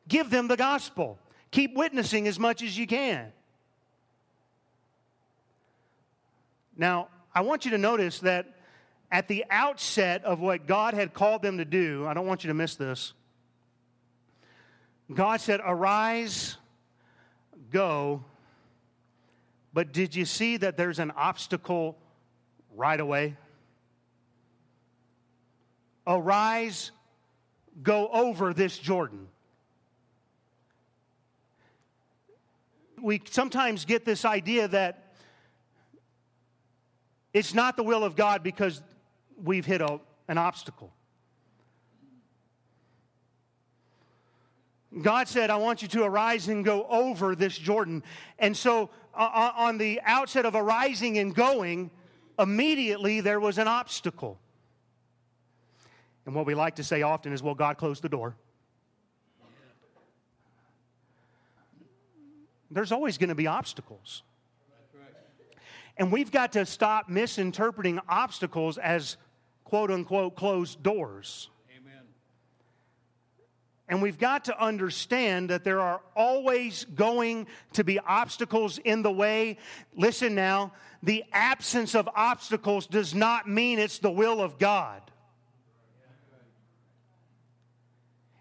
Give 0.08 0.28
them 0.28 0.46
the 0.46 0.56
gospel. 0.56 1.18
Keep 1.50 1.74
witnessing 1.74 2.28
as 2.28 2.38
much 2.38 2.62
as 2.62 2.76
you 2.76 2.86
can. 2.86 3.32
Now, 6.76 7.08
I 7.34 7.40
want 7.40 7.64
you 7.64 7.70
to 7.72 7.78
notice 7.78 8.20
that 8.20 8.46
at 9.10 9.28
the 9.28 9.44
outset 9.50 10.24
of 10.24 10.40
what 10.40 10.66
God 10.66 10.94
had 10.94 11.14
called 11.14 11.42
them 11.42 11.58
to 11.58 11.64
do, 11.64 12.06
I 12.06 12.14
don't 12.14 12.26
want 12.26 12.44
you 12.44 12.48
to 12.48 12.54
miss 12.54 12.76
this. 12.76 13.14
God 15.12 15.40
said, 15.40 15.60
Arise, 15.64 16.56
go. 17.70 18.24
But 19.74 19.92
did 19.92 20.14
you 20.14 20.24
see 20.24 20.58
that 20.58 20.76
there's 20.76 20.98
an 20.98 21.10
obstacle 21.12 21.96
right 22.74 22.98
away? 22.98 23.36
Arise, 26.06 26.90
go 27.82 28.08
over 28.08 28.52
this 28.52 28.78
Jordan. 28.78 29.28
We 33.00 33.20
sometimes 33.30 33.84
get 33.84 34.04
this 34.04 34.24
idea 34.24 34.68
that 34.68 35.14
it's 37.32 37.54
not 37.54 37.76
the 37.76 37.82
will 37.82 38.04
of 38.04 38.14
God 38.14 38.42
because 38.42 38.82
we've 39.42 39.66
hit 39.66 39.80
a, 39.80 40.00
an 40.28 40.38
obstacle. 40.38 40.92
God 45.00 45.26
said, 45.26 45.48
I 45.48 45.56
want 45.56 45.80
you 45.80 45.88
to 45.88 46.04
arise 46.04 46.48
and 46.48 46.64
go 46.64 46.84
over 46.84 47.34
this 47.34 47.56
Jordan. 47.56 48.02
And 48.38 48.54
so, 48.54 48.90
uh, 49.14 49.30
uh, 49.32 49.52
on 49.56 49.78
the 49.78 50.00
outset 50.04 50.44
of 50.44 50.54
arising 50.54 51.16
and 51.16 51.34
going, 51.34 51.90
immediately 52.38 53.20
there 53.20 53.40
was 53.40 53.58
an 53.58 53.68
obstacle. 53.68 54.38
And 56.26 56.34
what 56.34 56.46
we 56.46 56.54
like 56.54 56.76
to 56.76 56.84
say 56.84 57.02
often 57.02 57.32
is, 57.32 57.42
well, 57.42 57.54
God 57.54 57.78
closed 57.78 58.02
the 58.02 58.08
door. 58.08 58.36
There's 62.70 62.92
always 62.92 63.18
going 63.18 63.28
to 63.28 63.34
be 63.34 63.46
obstacles. 63.46 64.22
And 65.98 66.10
we've 66.10 66.32
got 66.32 66.52
to 66.52 66.64
stop 66.64 67.08
misinterpreting 67.08 68.00
obstacles 68.08 68.78
as 68.78 69.18
quote 69.64 69.90
unquote 69.90 70.36
closed 70.36 70.82
doors. 70.82 71.50
And 73.92 74.00
we've 74.00 74.18
got 74.18 74.46
to 74.46 74.58
understand 74.58 75.50
that 75.50 75.64
there 75.64 75.78
are 75.78 76.00
always 76.16 76.86
going 76.94 77.46
to 77.74 77.84
be 77.84 77.98
obstacles 77.98 78.78
in 78.78 79.02
the 79.02 79.12
way. 79.12 79.58
Listen 79.94 80.34
now, 80.34 80.72
the 81.02 81.22
absence 81.30 81.94
of 81.94 82.08
obstacles 82.16 82.86
does 82.86 83.14
not 83.14 83.46
mean 83.46 83.78
it's 83.78 83.98
the 83.98 84.10
will 84.10 84.40
of 84.40 84.58
God. 84.58 85.02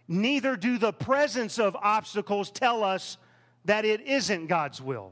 Neither 0.07 0.55
do 0.55 0.77
the 0.77 0.93
presence 0.93 1.59
of 1.59 1.75
obstacles 1.75 2.49
tell 2.49 2.81
us 2.81 3.17
that 3.65 3.83
it 3.83 4.07
isn't 4.07 4.47
God's 4.47 4.81
will. 4.81 5.11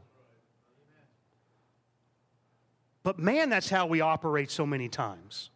But 3.03 3.19
man, 3.19 3.49
that's 3.49 3.69
how 3.69 3.87
we 3.87 3.99
operate 3.99 4.51
so 4.51 4.65
many 4.65 4.87
times. 4.87 5.49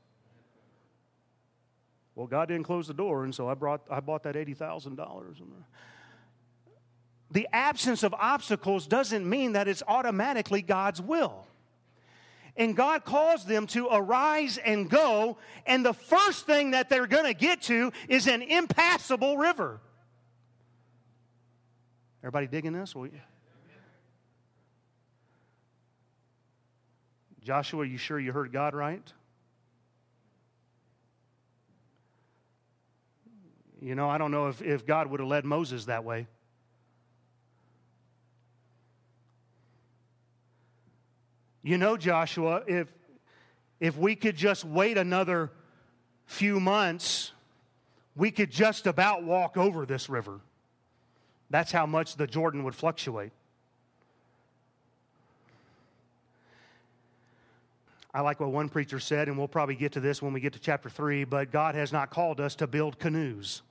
Well, 2.16 2.28
God 2.28 2.48
didn't 2.48 2.66
close 2.66 2.88
the 2.88 2.94
door, 2.94 3.24
and 3.24 3.34
so 3.34 3.48
I, 3.48 3.56
brought, 3.56 3.82
I 3.90 4.00
bought 4.00 4.24
that 4.24 4.36
$80,000. 4.36 5.00
Uh, 5.00 5.44
the 7.32 7.48
absence 7.52 8.04
of 8.04 8.14
obstacles 8.14 8.86
doesn't 8.86 9.28
mean 9.28 9.54
that 9.54 9.68
it's 9.68 9.82
automatically 9.88 10.62
God's 10.62 11.02
will. 11.02 11.48
And 12.56 12.76
God 12.76 13.04
calls 13.04 13.46
them 13.46 13.66
to 13.68 13.88
arise 13.92 14.60
and 14.60 14.88
go, 14.88 15.38
and 15.66 15.84
the 15.84 15.94
first 15.94 16.46
thing 16.46 16.72
that 16.72 16.88
they're 16.88 17.08
going 17.08 17.26
to 17.26 17.34
get 17.34 17.64
to 17.64 17.92
is 18.08 18.28
an 18.28 18.44
impassable 18.44 19.38
river. 19.38 19.82
Everybody 22.22 22.46
digging 22.46 22.74
this? 22.74 22.94
Joshua, 27.44 27.82
are 27.82 27.86
you 27.86 27.98
sure 27.98 28.20
you 28.20 28.32
heard 28.32 28.54
God 28.54 28.76
right? 28.76 29.12
You 33.84 33.96
know, 33.96 34.10
I 34.10 34.18
don't 34.18 34.32
know 34.32 34.48
if, 34.48 34.62
if 34.62 34.86
God 34.86 35.08
would 35.08 35.20
have 35.20 35.28
led 35.28 35.44
Moses 35.44 35.86
that 35.86 36.06
way. 36.06 36.26
You 41.64 41.78
know, 41.78 41.98
Joshua, 41.98 42.64
if, 42.66 42.88
if 43.82 43.98
we 43.98 44.16
could 44.16 44.38
just 44.38 44.64
wait 44.64 44.98
another 44.98 45.52
few 46.28 46.62
months, 46.62 47.34
we 48.16 48.32
could 48.32 48.52
just 48.52 48.88
about 48.88 49.24
walk 49.24 49.58
over 49.58 49.86
this 49.86 50.08
river. 50.08 50.40
That's 51.50 51.74
how 51.74 51.86
much 51.86 52.16
the 52.16 52.26
Jordan 52.26 52.64
would 52.64 52.76
fluctuate. 52.76 53.34
I 58.14 58.22
like 58.22 58.40
what 58.40 58.52
one 58.52 58.70
preacher 58.70 59.02
said, 59.02 59.28
and 59.28 59.38
we'll 59.38 59.50
probably 59.50 59.76
get 59.76 59.92
to 59.94 60.00
this 60.00 60.22
when 60.22 60.32
we 60.32 60.40
get 60.40 60.54
to 60.54 60.60
chapter 60.60 60.90
3, 60.90 61.26
but 61.26 61.52
God 61.52 61.76
has 61.76 61.92
not 61.92 62.12
called 62.12 62.40
us 62.40 62.56
to 62.56 62.68
build 62.68 62.98
canoes. 62.98 63.62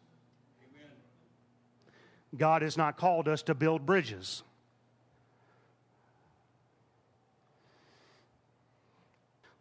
God 2.36 2.62
has 2.62 2.76
not 2.76 2.96
called 2.96 3.28
us 3.28 3.42
to 3.42 3.54
build 3.54 3.84
bridges. 3.84 4.42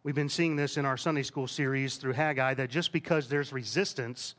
We've 0.04 0.14
been 0.14 0.28
seeing 0.28 0.56
this 0.56 0.76
in 0.76 0.84
our 0.84 0.96
Sunday 0.96 1.22
school 1.22 1.46
series 1.46 1.96
through 1.96 2.14
Haggai 2.14 2.54
that 2.54 2.70
just 2.70 2.92
because 2.92 3.28
there's 3.28 3.52
resistance 3.52 4.34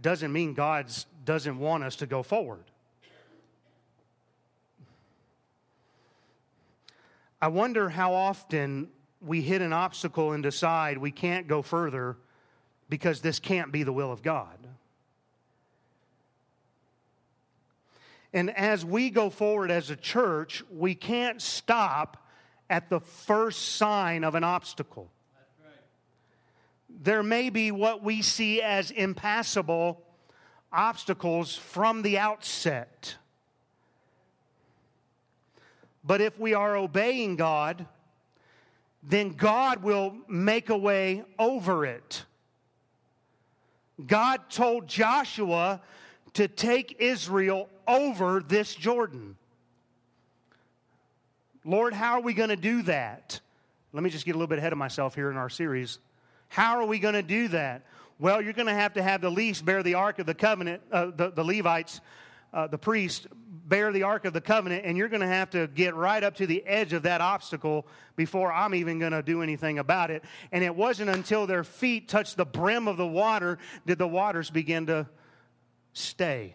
doesn't 0.00 0.32
mean 0.32 0.54
God 0.54 0.86
doesn't 1.24 1.58
want 1.58 1.84
us 1.84 1.96
to 1.96 2.06
go 2.06 2.22
forward. 2.22 2.64
I 7.42 7.48
wonder 7.48 7.90
how 7.90 8.14
often 8.14 8.88
we 9.20 9.42
hit 9.42 9.60
an 9.60 9.74
obstacle 9.74 10.32
and 10.32 10.42
decide 10.42 10.96
we 10.96 11.10
can't 11.10 11.46
go 11.46 11.60
further 11.60 12.16
because 12.88 13.20
this 13.20 13.38
can't 13.38 13.70
be 13.70 13.82
the 13.82 13.92
will 13.92 14.10
of 14.10 14.22
God. 14.22 14.56
And 18.34 18.50
as 18.50 18.84
we 18.84 19.10
go 19.10 19.30
forward 19.30 19.70
as 19.70 19.90
a 19.90 19.96
church, 19.96 20.64
we 20.68 20.96
can't 20.96 21.40
stop 21.40 22.26
at 22.68 22.90
the 22.90 22.98
first 22.98 23.76
sign 23.76 24.24
of 24.24 24.34
an 24.34 24.42
obstacle. 24.42 25.08
There 26.88 27.22
may 27.22 27.48
be 27.48 27.70
what 27.70 28.02
we 28.02 28.22
see 28.22 28.60
as 28.60 28.90
impassable 28.90 30.02
obstacles 30.72 31.54
from 31.54 32.02
the 32.02 32.18
outset. 32.18 33.14
But 36.02 36.20
if 36.20 36.38
we 36.38 36.54
are 36.54 36.76
obeying 36.76 37.36
God, 37.36 37.86
then 39.00 39.30
God 39.30 39.84
will 39.84 40.16
make 40.26 40.70
a 40.70 40.76
way 40.76 41.22
over 41.38 41.86
it. 41.86 42.24
God 44.04 44.50
told 44.50 44.88
Joshua 44.88 45.80
to 46.34 46.48
take 46.48 46.96
Israel 47.00 47.68
over 47.86 48.40
this 48.40 48.74
Jordan. 48.74 49.36
Lord, 51.64 51.94
how 51.94 52.14
are 52.14 52.20
we 52.20 52.34
going 52.34 52.50
to 52.50 52.56
do 52.56 52.82
that? 52.82 53.40
Let 53.92 54.02
me 54.02 54.10
just 54.10 54.26
get 54.26 54.32
a 54.32 54.38
little 54.38 54.48
bit 54.48 54.58
ahead 54.58 54.72
of 54.72 54.78
myself 54.78 55.14
here 55.14 55.30
in 55.30 55.36
our 55.36 55.48
series. 55.48 55.98
How 56.48 56.78
are 56.80 56.86
we 56.86 56.98
going 56.98 57.14
to 57.14 57.22
do 57.22 57.48
that? 57.48 57.82
Well, 58.18 58.42
you're 58.42 58.52
going 58.52 58.68
to 58.68 58.74
have 58.74 58.94
to 58.94 59.02
have 59.02 59.20
the 59.20 59.30
least 59.30 59.64
bear 59.64 59.82
the 59.82 59.94
Ark 59.94 60.18
of 60.18 60.26
the 60.26 60.34
Covenant, 60.34 60.82
uh, 60.92 61.06
the, 61.06 61.30
the 61.30 61.42
Levites, 61.42 62.00
uh, 62.52 62.66
the 62.66 62.78
priest, 62.78 63.26
bear 63.66 63.92
the 63.92 64.02
Ark 64.02 64.24
of 64.24 64.32
the 64.32 64.40
Covenant, 64.40 64.84
and 64.84 64.96
you're 64.96 65.08
going 65.08 65.20
to 65.20 65.26
have 65.26 65.50
to 65.50 65.66
get 65.68 65.94
right 65.94 66.22
up 66.22 66.36
to 66.36 66.46
the 66.46 66.64
edge 66.66 66.92
of 66.92 67.04
that 67.04 67.20
obstacle 67.20 67.86
before 68.14 68.52
I'm 68.52 68.74
even 68.74 68.98
going 68.98 69.12
to 69.12 69.22
do 69.22 69.42
anything 69.42 69.78
about 69.78 70.10
it. 70.10 70.22
And 70.52 70.62
it 70.62 70.74
wasn't 70.74 71.10
until 71.10 71.46
their 71.46 71.64
feet 71.64 72.08
touched 72.08 72.36
the 72.36 72.44
brim 72.44 72.88
of 72.88 72.96
the 72.96 73.06
water 73.06 73.58
did 73.86 73.98
the 73.98 74.06
waters 74.08 74.50
begin 74.50 74.86
to 74.86 75.08
stay. 75.94 76.54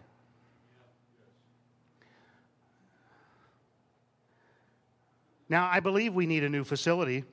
Now, 5.50 5.68
I 5.68 5.80
believe 5.80 6.14
we 6.14 6.28
need 6.28 6.44
a 6.44 6.50
new 6.50 6.64
facility. 6.64 7.24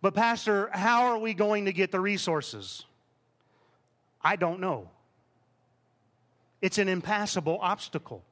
But, 0.00 0.14
Pastor, 0.14 0.70
how 0.72 1.04
are 1.04 1.18
we 1.18 1.34
going 1.34 1.66
to 1.66 1.72
get 1.72 1.92
the 1.92 2.00
resources? 2.00 2.86
I 4.22 4.36
don't 4.36 4.58
know. 4.58 4.88
It's 6.62 6.78
an 6.78 6.88
impassable 6.88 7.58
obstacle. 7.60 8.24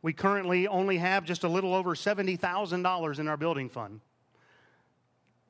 We 0.00 0.12
currently 0.12 0.66
only 0.66 0.96
have 0.98 1.24
just 1.24 1.44
a 1.44 1.48
little 1.48 1.74
over 1.74 1.94
$70,000 1.94 3.18
in 3.18 3.28
our 3.28 3.36
building 3.36 3.68
fund. 3.68 4.00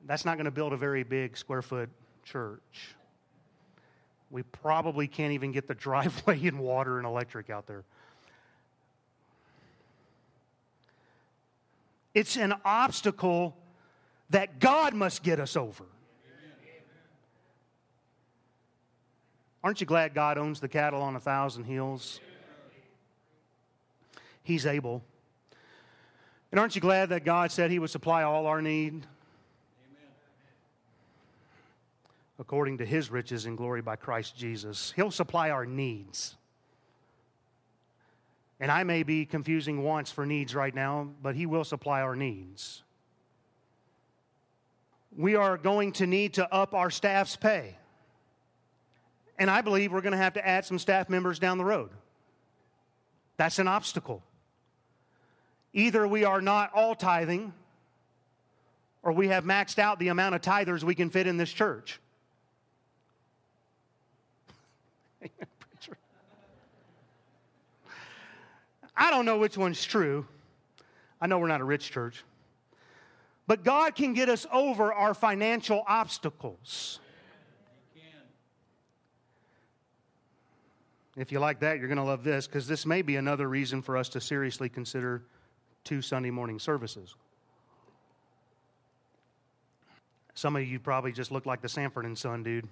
That's 0.05 0.25
not 0.25 0.37
going 0.37 0.45
to 0.45 0.51
build 0.51 0.73
a 0.73 0.77
very 0.77 1.03
big 1.03 1.37
square 1.37 1.61
foot 1.61 1.89
church. 2.23 2.95
We 4.31 4.43
probably 4.43 5.07
can't 5.07 5.33
even 5.33 5.51
get 5.51 5.67
the 5.67 5.75
driveway 5.75 6.45
and 6.47 6.59
water 6.59 6.97
and 6.97 7.05
electric 7.05 7.49
out 7.49 7.67
there. 7.67 7.83
It's 12.13 12.37
an 12.37 12.53
obstacle 12.65 13.55
that 14.31 14.59
God 14.59 14.93
must 14.93 15.23
get 15.23 15.39
us 15.39 15.55
over. 15.55 15.85
Aren't 19.63 19.81
you 19.81 19.87
glad 19.87 20.13
God 20.13 20.37
owns 20.37 20.59
the 20.59 20.69
cattle 20.69 21.01
on 21.01 21.15
a 21.15 21.19
thousand 21.19 21.65
hills? 21.65 22.19
He's 24.41 24.65
able. 24.65 25.03
And 26.51 26.59
aren't 26.59 26.75
you 26.75 26.81
glad 26.81 27.09
that 27.09 27.25
God 27.25 27.51
said 27.51 27.69
He 27.69 27.77
would 27.77 27.89
supply 27.89 28.23
all 28.23 28.47
our 28.47 28.61
need? 28.61 29.05
According 32.39 32.77
to 32.77 32.85
His 32.85 33.11
riches 33.11 33.45
and 33.45 33.57
glory 33.57 33.81
by 33.81 33.97
Christ 33.97 34.37
Jesus. 34.37 34.93
He'll 34.95 35.11
supply 35.11 35.49
our 35.49 35.65
needs. 35.65 36.37
And 38.61 38.71
I 38.71 38.83
may 38.83 39.03
be 39.03 39.25
confusing 39.25 39.83
wants 39.83 40.11
for 40.11 40.25
needs 40.25 40.55
right 40.55 40.73
now, 40.73 41.09
but 41.21 41.35
He 41.35 41.45
will 41.45 41.63
supply 41.63 42.01
our 42.01 42.15
needs. 42.15 42.83
We 45.15 45.35
are 45.35 45.57
going 45.57 45.93
to 45.93 46.07
need 46.07 46.35
to 46.35 46.53
up 46.53 46.73
our 46.73 46.89
staff's 46.89 47.35
pay. 47.35 47.75
And 49.37 49.49
I 49.49 49.61
believe 49.61 49.91
we're 49.91 50.01
going 50.01 50.11
to 50.11 50.17
have 50.17 50.33
to 50.33 50.45
add 50.45 50.65
some 50.65 50.79
staff 50.79 51.09
members 51.09 51.39
down 51.39 51.57
the 51.57 51.65
road. 51.65 51.89
That's 53.37 53.59
an 53.59 53.67
obstacle. 53.67 54.21
Either 55.73 56.07
we 56.07 56.25
are 56.25 56.41
not 56.41 56.71
all 56.73 56.95
tithing, 56.95 57.53
or 59.01 59.13
we 59.13 59.29
have 59.29 59.45
maxed 59.45 59.79
out 59.79 59.99
the 59.99 60.09
amount 60.09 60.35
of 60.35 60.41
tithers 60.41 60.83
we 60.83 60.95
can 60.95 61.09
fit 61.09 61.25
in 61.25 61.37
this 61.37 61.51
church. 61.51 61.99
I 68.95 69.11
don't 69.11 69.25
know 69.25 69.37
which 69.37 69.57
one's 69.57 69.83
true. 69.83 70.25
I 71.21 71.27
know 71.27 71.39
we're 71.39 71.47
not 71.47 71.61
a 71.61 71.65
rich 71.65 71.89
church. 71.91 72.23
But 73.47 73.63
God 73.63 73.95
can 73.95 74.13
get 74.13 74.29
us 74.29 74.45
over 74.51 74.93
our 74.93 75.13
financial 75.13 75.83
obstacles. 75.87 76.99
If 81.15 81.31
you 81.31 81.39
like 81.39 81.59
that, 81.61 81.79
you're 81.79 81.87
going 81.87 81.97
to 81.97 82.03
love 82.03 82.23
this 82.23 82.47
because 82.47 82.67
this 82.67 82.85
may 82.85 83.01
be 83.01 83.15
another 83.15 83.49
reason 83.49 83.81
for 83.81 83.97
us 83.97 84.07
to 84.09 84.21
seriously 84.21 84.69
consider 84.69 85.23
two 85.83 86.01
Sunday 86.01 86.29
morning 86.29 86.59
services. 86.59 87.15
Some 90.33 90.55
of 90.55 90.65
you 90.65 90.79
probably 90.79 91.11
just 91.11 91.31
look 91.31 91.45
like 91.45 91.61
the 91.61 91.67
Sanford 91.67 92.05
and 92.05 92.17
Son 92.17 92.43
dude. 92.43 92.67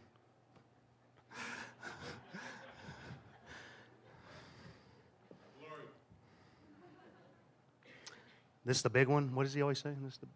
This 8.68 8.78
is 8.78 8.84
the 8.84 8.90
big 8.90 9.08
one. 9.08 9.34
What 9.34 9.44
does 9.44 9.54
he 9.54 9.62
always 9.62 9.80
say? 9.80 9.92
This 10.04 10.18
the... 10.18 10.28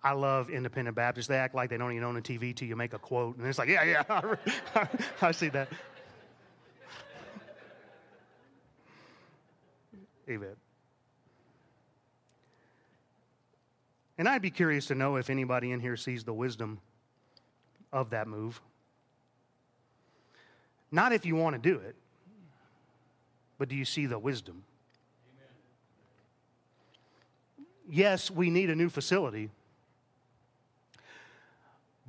I 0.00 0.12
love 0.12 0.48
independent 0.48 0.94
Baptists. 0.94 1.26
They 1.26 1.34
act 1.34 1.56
like 1.56 1.70
they 1.70 1.76
don't 1.76 1.90
even 1.90 2.04
own 2.04 2.16
a 2.16 2.20
TV 2.20 2.54
till 2.54 2.68
you 2.68 2.76
make 2.76 2.92
a 2.92 3.00
quote. 3.00 3.36
And 3.36 3.46
it's 3.48 3.58
like, 3.58 3.68
yeah, 3.68 3.82
yeah, 3.82 4.36
I 5.20 5.32
see 5.32 5.48
that. 5.48 5.68
Amen. 10.30 10.54
And 14.16 14.28
I'd 14.28 14.40
be 14.40 14.50
curious 14.50 14.86
to 14.86 14.94
know 14.94 15.16
if 15.16 15.30
anybody 15.30 15.72
in 15.72 15.80
here 15.80 15.96
sees 15.96 16.22
the 16.22 16.32
wisdom 16.32 16.78
of 17.92 18.10
that 18.10 18.28
move. 18.28 18.60
Not 20.92 21.12
if 21.12 21.26
you 21.26 21.34
want 21.34 21.60
to 21.60 21.60
do 21.60 21.80
it, 21.80 21.96
but 23.58 23.68
do 23.68 23.74
you 23.74 23.84
see 23.84 24.06
the 24.06 24.18
wisdom? 24.18 24.62
Yes, 27.88 28.30
we 28.30 28.50
need 28.50 28.70
a 28.70 28.74
new 28.74 28.88
facility. 28.88 29.50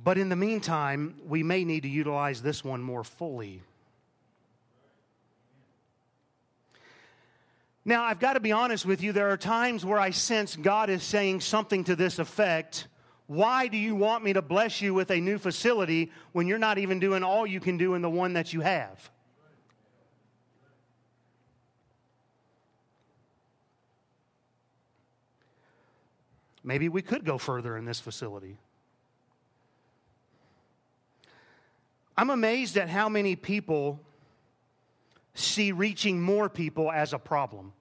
But 0.02 0.18
in 0.18 0.28
the 0.28 0.36
meantime, 0.36 1.16
we 1.26 1.42
may 1.42 1.64
need 1.64 1.82
to 1.82 1.88
utilize 1.88 2.42
this 2.42 2.62
one 2.62 2.82
more 2.82 3.04
fully. 3.04 3.62
Now, 7.84 8.02
I've 8.02 8.18
got 8.18 8.32
to 8.32 8.40
be 8.40 8.52
honest 8.52 8.84
with 8.84 9.00
you, 9.00 9.12
there 9.12 9.30
are 9.30 9.36
times 9.36 9.84
where 9.84 9.98
I 9.98 10.10
sense 10.10 10.56
God 10.56 10.90
is 10.90 11.04
saying 11.04 11.40
something 11.40 11.84
to 11.84 11.94
this 11.94 12.18
effect. 12.18 12.88
Why 13.28 13.68
do 13.68 13.76
you 13.76 13.94
want 13.94 14.24
me 14.24 14.32
to 14.32 14.42
bless 14.42 14.82
you 14.82 14.92
with 14.92 15.10
a 15.10 15.20
new 15.20 15.38
facility 15.38 16.10
when 16.32 16.48
you're 16.48 16.58
not 16.58 16.78
even 16.78 16.98
doing 16.98 17.22
all 17.22 17.46
you 17.46 17.60
can 17.60 17.76
do 17.76 17.94
in 17.94 18.02
the 18.02 18.10
one 18.10 18.32
that 18.32 18.52
you 18.52 18.60
have? 18.60 19.10
Maybe 26.66 26.90
we 26.90 27.00
could 27.00 27.24
go 27.24 27.38
further 27.38 27.76
in 27.78 27.86
this 27.86 28.00
facility. 28.00 28.58
I'm 32.18 32.28
amazed 32.28 32.76
at 32.76 32.90
how 32.90 33.08
many 33.08 33.36
people 33.36 34.00
see 35.34 35.72
reaching 35.72 36.20
more 36.20 36.48
people 36.48 36.90
as 36.90 37.12
a 37.12 37.18
problem. 37.18 37.72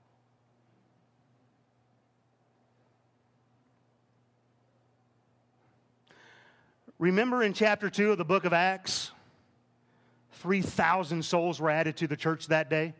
Remember 7.00 7.44
in 7.44 7.54
chapter 7.54 7.90
2 7.90 8.12
of 8.12 8.18
the 8.18 8.26
book 8.26 8.46
of 8.46 8.54
Acts, 8.54 9.12
3,000 10.34 11.24
souls 11.24 11.60
were 11.60 11.70
added 11.70 11.98
to 11.98 12.08
the 12.08 12.16
church 12.16 12.48
that 12.48 12.70
day. 12.70 12.94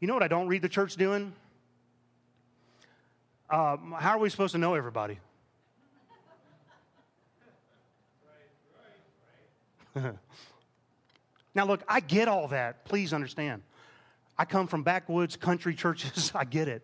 You 0.00 0.08
know 0.08 0.14
what 0.14 0.22
I 0.22 0.28
don't 0.28 0.48
read 0.48 0.60
the 0.60 0.68
church 0.68 0.96
doing? 0.96 1.32
Uh, 3.48 3.76
how 3.98 4.10
are 4.10 4.18
we 4.18 4.30
supposed 4.30 4.52
to 4.52 4.58
know 4.58 4.74
everybody? 4.74 5.18
Now, 11.54 11.66
look, 11.66 11.84
I 11.86 12.00
get 12.00 12.26
all 12.26 12.48
that. 12.48 12.84
Please 12.84 13.12
understand. 13.12 13.62
I 14.36 14.44
come 14.44 14.66
from 14.66 14.82
backwoods 14.82 15.36
country 15.36 15.74
churches. 15.74 16.32
I 16.34 16.44
get 16.44 16.66
it. 16.66 16.82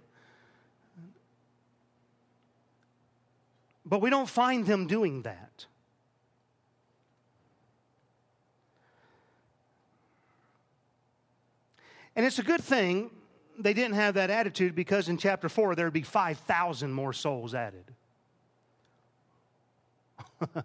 But 3.84 4.00
we 4.00 4.10
don't 4.10 4.28
find 4.28 4.64
them 4.64 4.86
doing 4.86 5.22
that. 5.22 5.66
And 12.14 12.24
it's 12.24 12.38
a 12.38 12.44
good 12.44 12.62
thing 12.62 13.10
they 13.62 13.74
didn't 13.74 13.94
have 13.94 14.14
that 14.14 14.30
attitude 14.30 14.74
because 14.74 15.08
in 15.08 15.18
chapter 15.18 15.48
4 15.48 15.74
there 15.74 15.86
would 15.86 15.92
be 15.92 16.02
5,000 16.02 16.92
more 16.92 17.12
souls 17.12 17.54
added. 17.54 17.84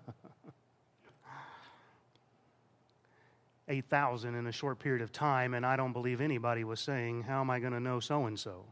8,000 3.67 4.35
in 4.35 4.47
a 4.47 4.51
short 4.51 4.79
period 4.79 5.01
of 5.01 5.11
time, 5.11 5.53
and 5.55 5.65
I 5.65 5.75
don't 5.75 5.91
believe 5.93 6.21
anybody 6.21 6.63
was 6.63 6.79
saying, 6.79 7.23
How 7.23 7.41
am 7.41 7.49
I 7.49 7.59
going 7.59 7.73
to 7.73 7.79
know 7.79 7.99
so 7.99 8.25
and 8.25 8.39
so? 8.39 8.63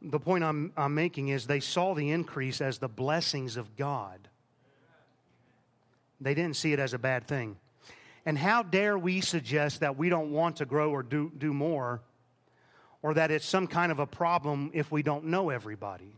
The 0.00 0.20
point 0.20 0.44
I'm, 0.44 0.72
I'm 0.76 0.94
making 0.94 1.28
is 1.28 1.46
they 1.46 1.60
saw 1.60 1.94
the 1.94 2.10
increase 2.10 2.60
as 2.60 2.78
the 2.78 2.88
blessings 2.88 3.56
of 3.56 3.76
God. 3.76 4.28
They 6.20 6.34
didn't 6.34 6.56
see 6.56 6.72
it 6.72 6.78
as 6.78 6.94
a 6.94 6.98
bad 6.98 7.26
thing. 7.26 7.56
And 8.26 8.36
how 8.36 8.62
dare 8.62 8.98
we 8.98 9.20
suggest 9.20 9.80
that 9.80 9.96
we 9.96 10.08
don't 10.08 10.32
want 10.32 10.56
to 10.56 10.66
grow 10.66 10.90
or 10.90 11.02
do, 11.02 11.32
do 11.38 11.52
more, 11.52 12.00
or 13.02 13.14
that 13.14 13.30
it's 13.30 13.46
some 13.46 13.66
kind 13.66 13.92
of 13.92 14.00
a 14.00 14.06
problem 14.06 14.70
if 14.74 14.90
we 14.90 15.02
don't 15.02 15.26
know 15.26 15.50
everybody? 15.50 16.12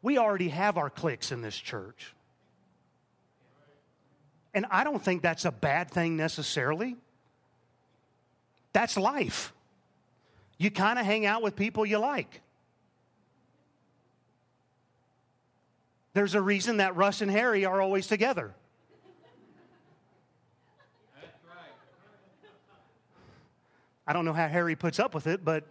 We 0.00 0.18
already 0.18 0.48
have 0.48 0.78
our 0.78 0.90
cliques 0.90 1.32
in 1.32 1.42
this 1.42 1.56
church. 1.56 2.14
And 4.54 4.66
I 4.70 4.82
don't 4.82 5.02
think 5.02 5.22
that's 5.22 5.44
a 5.44 5.52
bad 5.52 5.90
thing 5.90 6.16
necessarily. 6.16 6.96
That's 8.72 8.96
life. 8.96 9.52
You 10.56 10.70
kind 10.70 10.98
of 10.98 11.04
hang 11.04 11.26
out 11.26 11.42
with 11.42 11.54
people 11.54 11.84
you 11.86 11.98
like. 11.98 12.40
There's 16.14 16.34
a 16.34 16.40
reason 16.40 16.78
that 16.78 16.96
Russ 16.96 17.20
and 17.20 17.30
Harry 17.30 17.64
are 17.64 17.80
always 17.80 18.06
together. 18.06 18.54
I 24.06 24.12
don't 24.14 24.24
know 24.24 24.32
how 24.32 24.48
Harry 24.48 24.74
puts 24.74 24.98
up 24.98 25.14
with 25.14 25.26
it, 25.26 25.44
but 25.44 25.64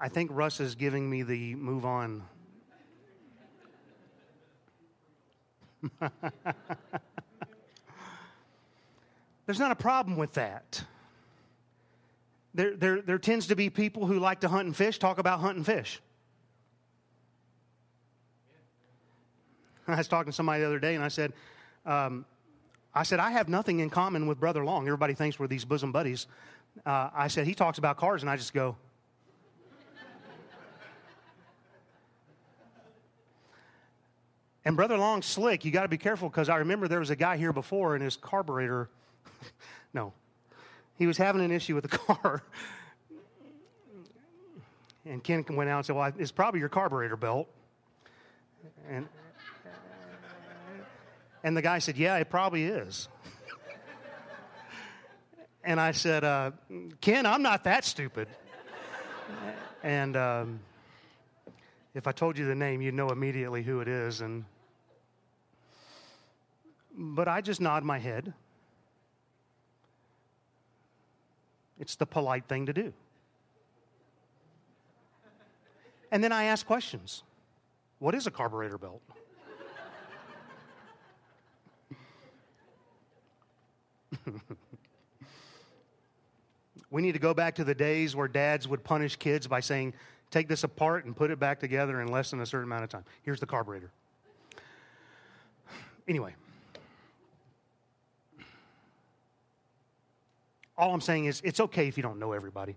I 0.00 0.08
think 0.08 0.30
Russ 0.34 0.58
is 0.58 0.74
giving 0.74 1.08
me 1.08 1.22
the 1.22 1.54
move 1.54 1.86
on. 1.86 2.24
There's 9.46 9.58
not 9.58 9.70
a 9.70 9.76
problem 9.76 10.16
with 10.16 10.32
that. 10.34 10.84
There, 12.54 12.76
there, 12.76 13.02
there 13.02 13.18
tends 13.18 13.48
to 13.48 13.56
be 13.56 13.68
people 13.68 14.06
who 14.06 14.18
like 14.18 14.40
to 14.40 14.48
hunt 14.48 14.66
and 14.66 14.76
fish 14.76 14.98
talk 14.98 15.18
about 15.18 15.40
hunting 15.40 15.64
fish. 15.64 16.00
I 19.86 19.96
was 19.96 20.08
talking 20.08 20.30
to 20.30 20.36
somebody 20.36 20.60
the 20.60 20.66
other 20.66 20.78
day 20.78 20.94
and 20.94 21.04
I 21.04 21.08
said, 21.08 21.32
um, 21.84 22.24
I 22.94 23.02
said, 23.02 23.18
I 23.18 23.32
have 23.32 23.48
nothing 23.48 23.80
in 23.80 23.90
common 23.90 24.26
with 24.26 24.38
Brother 24.38 24.64
Long. 24.64 24.86
Everybody 24.86 25.14
thinks 25.14 25.38
we're 25.38 25.48
these 25.48 25.64
bosom 25.64 25.90
buddies. 25.92 26.26
Uh, 26.86 27.10
I 27.14 27.28
said, 27.28 27.46
he 27.46 27.54
talks 27.54 27.78
about 27.78 27.96
cars, 27.96 28.22
and 28.22 28.30
I 28.30 28.36
just 28.36 28.54
go, 28.54 28.76
And 34.64 34.76
Brother 34.76 34.96
Long 34.96 35.20
slick. 35.20 35.64
You 35.64 35.70
got 35.70 35.82
to 35.82 35.88
be 35.88 35.98
careful 35.98 36.28
because 36.28 36.48
I 36.48 36.56
remember 36.56 36.88
there 36.88 37.00
was 37.00 37.10
a 37.10 37.16
guy 37.16 37.36
here 37.36 37.52
before 37.52 37.94
and 37.94 38.02
his 38.02 38.16
carburetor, 38.16 38.88
no, 39.94 40.12
he 40.96 41.06
was 41.06 41.16
having 41.16 41.42
an 41.42 41.50
issue 41.50 41.74
with 41.74 41.88
the 41.90 41.98
car. 41.98 42.42
And 45.06 45.22
Ken 45.22 45.44
went 45.50 45.68
out 45.68 45.78
and 45.78 45.86
said, 45.86 45.96
Well, 45.96 46.12
it's 46.18 46.32
probably 46.32 46.60
your 46.60 46.68
carburetor 46.68 47.16
belt. 47.16 47.48
And, 48.88 49.06
and 51.42 51.56
the 51.56 51.62
guy 51.62 51.78
said, 51.78 51.96
Yeah, 51.96 52.16
it 52.16 52.30
probably 52.30 52.64
is. 52.64 53.08
and 55.62 55.78
I 55.78 55.92
said, 55.92 56.24
uh, 56.24 56.52
Ken, 57.00 57.26
I'm 57.26 57.42
not 57.42 57.64
that 57.64 57.84
stupid. 57.84 58.28
and 59.82 60.16
um, 60.16 60.60
if 61.94 62.06
I 62.06 62.12
told 62.12 62.38
you 62.38 62.46
the 62.46 62.54
name, 62.54 62.80
you'd 62.80 62.94
know 62.94 63.10
immediately 63.10 63.62
who 63.62 63.80
it 63.80 63.88
is. 63.88 64.22
And 64.22 64.44
but 66.96 67.28
I 67.28 67.40
just 67.40 67.60
nod 67.60 67.84
my 67.84 67.98
head. 67.98 68.32
It's 71.78 71.96
the 71.96 72.06
polite 72.06 72.44
thing 72.46 72.66
to 72.66 72.72
do. 72.72 72.92
And 76.10 76.22
then 76.22 76.30
I 76.32 76.44
ask 76.44 76.64
questions 76.64 77.24
What 77.98 78.14
is 78.14 78.26
a 78.26 78.30
carburetor 78.30 78.78
belt? 78.78 79.02
we 86.90 87.02
need 87.02 87.12
to 87.12 87.18
go 87.18 87.34
back 87.34 87.56
to 87.56 87.64
the 87.64 87.74
days 87.74 88.14
where 88.14 88.28
dads 88.28 88.68
would 88.68 88.84
punish 88.84 89.16
kids 89.16 89.48
by 89.48 89.60
saying, 89.60 89.94
Take 90.30 90.48
this 90.48 90.64
apart 90.64 91.04
and 91.04 91.16
put 91.16 91.30
it 91.30 91.38
back 91.38 91.60
together 91.60 92.00
in 92.00 92.08
less 92.08 92.30
than 92.30 92.40
a 92.40 92.46
certain 92.46 92.64
amount 92.64 92.84
of 92.84 92.90
time. 92.90 93.04
Here's 93.22 93.40
the 93.40 93.46
carburetor. 93.46 93.90
Anyway, 96.06 96.34
all 100.76 100.92
I'm 100.92 101.00
saying 101.00 101.26
is 101.26 101.40
it's 101.44 101.60
okay 101.60 101.88
if 101.88 101.96
you 101.96 102.02
don't 102.02 102.18
know 102.18 102.32
everybody. 102.32 102.76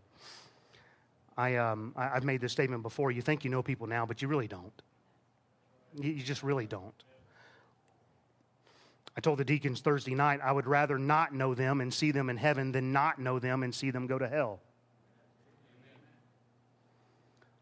I, 1.37 1.55
um, 1.55 1.93
I, 1.95 2.05
have 2.05 2.23
made 2.23 2.41
this 2.41 2.51
statement 2.51 2.81
before. 2.81 3.11
You 3.11 3.21
think 3.21 3.43
you 3.43 3.51
know 3.51 3.61
people 3.61 3.87
now, 3.87 4.05
but 4.05 4.21
you 4.21 4.27
really 4.27 4.47
don't. 4.47 4.81
You, 5.95 6.11
you 6.11 6.23
just 6.23 6.43
really 6.43 6.65
don't. 6.65 6.93
I 9.15 9.19
told 9.19 9.39
the 9.39 9.45
deacons 9.45 9.81
Thursday 9.81 10.15
night 10.15 10.39
I 10.43 10.51
would 10.51 10.67
rather 10.67 10.99
not 10.99 11.33
know 11.33 11.55
them 11.55 11.81
and 11.81 11.93
see 11.93 12.11
them 12.11 12.29
in 12.29 12.37
heaven 12.37 12.71
than 12.71 12.91
not 12.91 13.19
know 13.19 13.39
them 13.39 13.63
and 13.63 13.73
see 13.73 13.91
them 13.91 14.07
go 14.07 14.17
to 14.17 14.27
hell. 14.27 14.59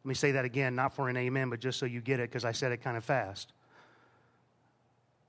Let 0.04 0.10
me 0.10 0.16
say 0.16 0.34
that 0.34 0.46
again, 0.46 0.76
not 0.76 0.94
for 0.94 1.10
an 1.10 1.18
amen, 1.18 1.50
but 1.50 1.60
just 1.60 1.80
so 1.80 1.86
you 1.86 2.00
get 2.00 2.20
it, 2.20 2.30
because 2.30 2.46
I 2.46 2.52
said 2.52 2.72
it 2.72 2.78
kind 2.78 2.96
of 2.96 3.04
fast. 3.04 3.52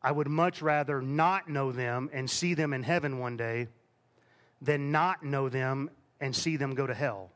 I 0.02 0.12
would 0.12 0.28
much 0.28 0.62
rather 0.62 1.00
not 1.00 1.48
know 1.48 1.72
them 1.72 2.10
and 2.12 2.28
see 2.28 2.54
them 2.54 2.72
in 2.72 2.82
heaven 2.82 3.18
one 3.18 3.36
day 3.36 3.68
than 4.60 4.90
not 4.90 5.22
know 5.22 5.48
them 5.48 5.90
and 6.20 6.34
see 6.34 6.56
them 6.56 6.74
go 6.74 6.86
to 6.86 6.94
hell. 6.94 7.30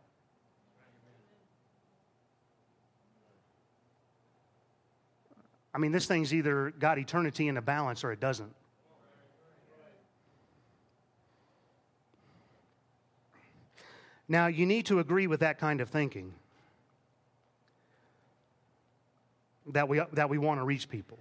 I 5.73 5.79
mean, 5.79 5.93
this 5.93 6.07
thing's 6.07 6.35
either 6.35 6.73
got 6.79 6.99
eternity 6.99 7.47
in 7.47 7.55
the 7.55 7.61
balance 7.61 8.03
or 8.03 8.13
it 8.13 8.21
doesn't. 8.21 8.53
Now, 14.29 14.47
you 14.47 14.65
need 14.65 14.87
to 14.87 15.01
agree 15.01 15.27
with 15.27 15.41
that 15.41 15.59
kind 15.59 15.81
of 15.81 15.89
thinking 15.89 16.33
that 19.67 19.89
we, 19.89 20.01
that 20.13 20.29
we 20.29 20.39
want 20.39 20.61
to 20.61 20.65
reach 20.65 20.89
people. 20.89 21.19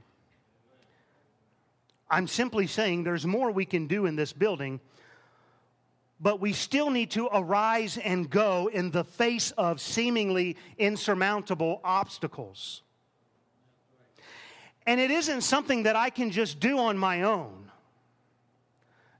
I'm 2.09 2.27
simply 2.27 2.67
saying 2.67 3.03
there's 3.03 3.25
more 3.25 3.51
we 3.51 3.65
can 3.65 3.87
do 3.87 4.05
in 4.05 4.15
this 4.15 4.33
building 4.33 4.79
but 6.19 6.41
we 6.41 6.53
still 6.53 6.89
need 6.89 7.11
to 7.11 7.29
arise 7.31 7.97
and 7.97 8.29
go 8.29 8.67
in 8.67 8.91
the 8.91 9.03
face 9.03 9.51
of 9.51 9.79
seemingly 9.79 10.57
insurmountable 10.77 11.79
obstacles. 11.83 12.81
And 14.85 14.99
it 14.99 15.11
isn't 15.11 15.41
something 15.41 15.83
that 15.83 15.95
I 15.95 16.09
can 16.09 16.31
just 16.31 16.59
do 16.59 16.77
on 16.79 16.97
my 16.97 17.23
own. 17.23 17.71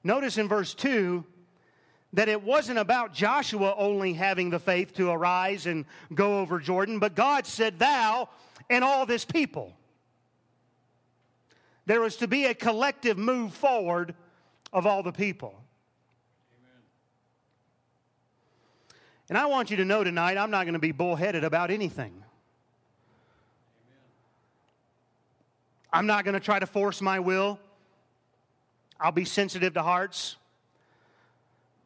Notice 0.03 0.37
in 0.37 0.47
verse 0.47 0.73
2 0.73 1.23
that 2.13 2.27
it 2.27 2.43
wasn't 2.43 2.79
about 2.79 3.13
Joshua 3.13 3.75
only 3.77 4.13
having 4.13 4.49
the 4.49 4.59
faith 4.59 4.95
to 4.95 5.11
arise 5.11 5.67
and 5.67 5.85
go 6.13 6.39
over 6.39 6.59
Jordan, 6.59 6.99
but 6.99 7.15
God 7.15 7.45
said, 7.45 7.77
Thou 7.79 8.29
and 8.69 8.83
all 8.83 9.05
this 9.05 9.25
people. 9.25 9.75
There 11.85 12.01
was 12.01 12.17
to 12.17 12.27
be 12.27 12.45
a 12.45 12.53
collective 12.53 13.17
move 13.17 13.53
forward 13.53 14.15
of 14.73 14.85
all 14.85 15.03
the 15.03 15.11
people. 15.11 15.58
And 19.29 19.37
I 19.37 19.45
want 19.45 19.69
you 19.69 19.77
to 19.77 19.85
know 19.85 20.03
tonight, 20.03 20.37
I'm 20.37 20.51
not 20.51 20.63
going 20.63 20.73
to 20.73 20.79
be 20.79 20.91
bullheaded 20.91 21.43
about 21.43 21.69
anything. 21.69 22.23
I'm 25.93 26.07
not 26.07 26.25
going 26.25 26.33
to 26.33 26.39
try 26.39 26.59
to 26.59 26.65
force 26.67 26.99
my 27.01 27.19
will. 27.19 27.59
I'll 28.99 29.11
be 29.11 29.25
sensitive 29.25 29.73
to 29.75 29.83
hearts. 29.83 30.35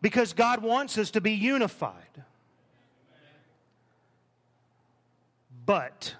because 0.03 0.34
God 0.34 0.62
wants 0.62 0.97
us 0.97 1.12
to 1.12 1.21
be 1.21 1.32
unified. 1.32 1.95
But 5.65 6.13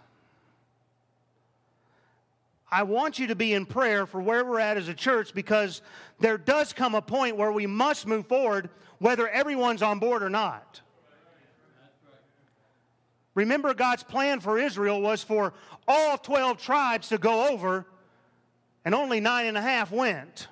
I 2.72 2.84
want 2.84 3.20
you 3.20 3.28
to 3.28 3.36
be 3.36 3.54
in 3.54 3.66
prayer 3.66 4.06
for 4.06 4.22
where 4.22 4.46
we're 4.46 4.62
at 4.62 4.78
as 4.78 4.88
a 4.88 4.94
church 4.94 5.34
because 5.34 5.82
there 6.22 6.38
does 6.38 6.72
come 6.72 6.96
a 6.96 7.02
point 7.02 7.36
where 7.36 7.52
we 7.52 7.68
must 7.68 8.08
move 8.08 8.26
forward 8.26 8.70
whether 9.00 9.28
everyone's 9.28 9.82
on 9.82 10.00
board 10.00 10.24
or 10.24 10.30
not. 10.30 10.80
Remember, 13.36 13.74
God's 13.74 14.04
plan 14.04 14.40
for 14.40 14.60
Israel 14.60 15.02
was 15.02 15.24
for 15.24 15.54
all 15.88 16.18
12 16.18 16.62
tribes 16.62 17.10
to 17.10 17.18
go 17.18 17.48
over, 17.48 17.86
and 18.86 18.94
only 18.94 19.20
nine 19.20 19.48
and 19.48 19.58
a 19.58 19.62
half 19.62 19.92
went. 19.92 20.48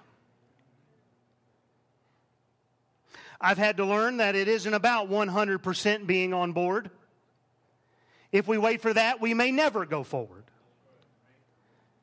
I've 3.40 3.58
had 3.58 3.78
to 3.78 3.86
learn 3.86 4.18
that 4.18 4.36
it 4.36 4.48
isn't 4.48 4.74
about 4.74 5.10
100% 5.10 6.08
being 6.08 6.34
on 6.34 6.52
board. 6.52 6.92
If 8.32 8.48
we 8.48 8.58
wait 8.58 8.82
for 8.82 8.94
that, 8.94 9.20
we 9.20 9.34
may 9.34 9.52
never 9.52 9.86
go 9.86 10.04
forward. 10.04 10.44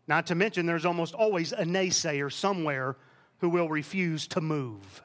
Not 0.07 0.27
to 0.27 0.35
mention, 0.35 0.67
there's 0.67 0.85
almost 0.85 1.15
always 1.15 1.53
a 1.53 1.65
naysayer 1.65 2.33
somewhere 2.33 2.97
who 3.39 3.51
will 3.51 3.69
refuse 3.69 4.27
to 4.29 4.41
move. 4.41 5.03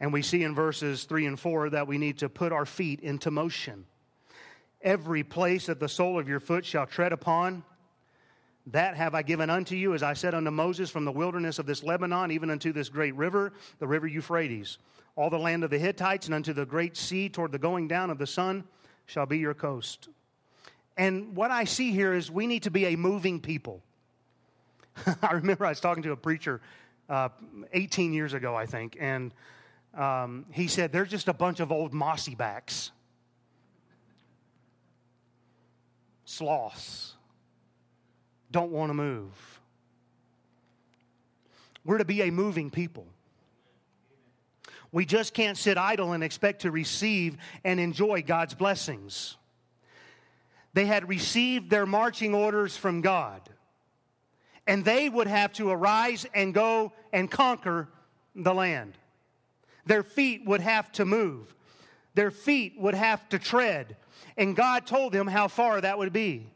And 0.00 0.12
we 0.12 0.22
see 0.22 0.42
in 0.42 0.54
verses 0.54 1.04
3 1.04 1.26
and 1.26 1.40
4 1.40 1.70
that 1.70 1.86
we 1.86 1.98
need 1.98 2.18
to 2.18 2.28
put 2.28 2.52
our 2.52 2.66
feet 2.66 3.00
into 3.00 3.30
motion. 3.30 3.86
Every 4.82 5.22
place 5.22 5.66
that 5.66 5.80
the 5.80 5.88
sole 5.88 6.18
of 6.18 6.28
your 6.28 6.40
foot 6.40 6.64
shall 6.64 6.86
tread 6.86 7.12
upon, 7.12 7.64
that 8.68 8.96
have 8.96 9.14
I 9.14 9.22
given 9.22 9.50
unto 9.50 9.76
you, 9.76 9.94
as 9.94 10.02
I 10.02 10.14
said 10.14 10.34
unto 10.34 10.50
Moses, 10.50 10.90
from 10.90 11.04
the 11.04 11.12
wilderness 11.12 11.58
of 11.58 11.66
this 11.66 11.82
Lebanon, 11.82 12.30
even 12.30 12.50
unto 12.50 12.72
this 12.72 12.88
great 12.88 13.14
river, 13.14 13.52
the 13.78 13.86
river 13.86 14.06
Euphrates. 14.06 14.78
All 15.16 15.30
the 15.30 15.38
land 15.38 15.64
of 15.64 15.70
the 15.70 15.78
Hittites 15.78 16.26
and 16.26 16.34
unto 16.34 16.52
the 16.52 16.66
great 16.66 16.96
sea 16.96 17.28
toward 17.28 17.52
the 17.52 17.58
going 17.58 17.88
down 17.88 18.10
of 18.10 18.18
the 18.18 18.26
sun 18.26 18.64
shall 19.06 19.26
be 19.26 19.38
your 19.38 19.54
coast. 19.54 20.08
And 20.96 21.36
what 21.36 21.50
I 21.50 21.64
see 21.64 21.92
here 21.92 22.14
is 22.14 22.30
we 22.30 22.46
need 22.46 22.64
to 22.64 22.70
be 22.70 22.86
a 22.86 22.96
moving 22.96 23.40
people. 23.40 23.82
I 25.22 25.32
remember 25.32 25.66
I 25.66 25.70
was 25.70 25.80
talking 25.80 26.02
to 26.04 26.12
a 26.12 26.16
preacher 26.16 26.60
uh, 27.08 27.28
18 27.72 28.12
years 28.12 28.32
ago, 28.32 28.54
I 28.54 28.66
think, 28.66 28.96
and 28.98 29.34
um, 29.96 30.46
he 30.50 30.68
said, 30.68 30.92
They're 30.92 31.04
just 31.04 31.28
a 31.28 31.32
bunch 31.32 31.60
of 31.60 31.70
old 31.72 31.92
mossy 31.92 32.34
backs, 32.34 32.90
sloths, 36.24 37.14
don't 38.50 38.70
want 38.70 38.90
to 38.90 38.94
move. 38.94 39.60
We're 41.84 41.98
to 41.98 42.04
be 42.04 42.22
a 42.22 42.30
moving 42.30 42.70
people. 42.70 43.06
We 44.90 45.04
just 45.04 45.34
can't 45.34 45.58
sit 45.58 45.76
idle 45.76 46.12
and 46.12 46.22
expect 46.22 46.62
to 46.62 46.70
receive 46.70 47.36
and 47.64 47.80
enjoy 47.80 48.22
God's 48.22 48.54
blessings. 48.54 49.36
They 50.72 50.86
had 50.86 51.08
received 51.08 51.68
their 51.68 51.84
marching 51.84 52.34
orders 52.34 52.76
from 52.76 53.00
God, 53.00 53.40
and 54.66 54.84
they 54.84 55.08
would 55.08 55.26
have 55.26 55.52
to 55.54 55.70
arise 55.70 56.26
and 56.32 56.54
go 56.54 56.92
and 57.12 57.30
conquer 57.30 57.88
the 58.34 58.54
land. 58.54 58.96
Their 59.86 60.02
feet 60.02 60.44
would 60.46 60.60
have 60.60 60.90
to 60.92 61.04
move, 61.04 61.54
their 62.14 62.30
feet 62.30 62.74
would 62.78 62.94
have 62.94 63.28
to 63.30 63.38
tread. 63.38 63.96
And 64.36 64.56
God 64.56 64.84
told 64.84 65.12
them 65.12 65.28
how 65.28 65.46
far 65.46 65.80
that 65.80 65.96
would 65.96 66.12
be. 66.12 66.48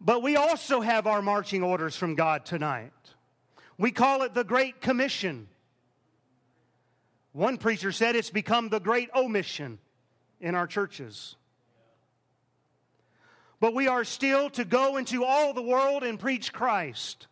But 0.00 0.22
we 0.22 0.36
also 0.36 0.80
have 0.80 1.06
our 1.06 1.20
marching 1.20 1.62
orders 1.62 1.94
from 1.94 2.14
God 2.14 2.46
tonight. 2.46 2.92
We 3.76 3.90
call 3.90 4.22
it 4.22 4.32
the 4.32 4.44
Great 4.44 4.80
Commission. 4.80 5.48
One 7.32 7.58
preacher 7.58 7.90
said 7.90 8.14
it's 8.16 8.30
become 8.30 8.68
the 8.68 8.80
great 8.80 9.10
omission 9.14 9.78
in 10.40 10.54
our 10.54 10.66
churches. 10.66 11.36
But 13.60 13.74
we 13.74 13.88
are 13.88 14.04
still 14.04 14.50
to 14.50 14.64
go 14.64 14.96
into 14.98 15.24
all 15.24 15.52
the 15.52 15.62
world 15.62 16.04
and 16.04 16.18
preach 16.18 16.52
Christ. 16.52 17.26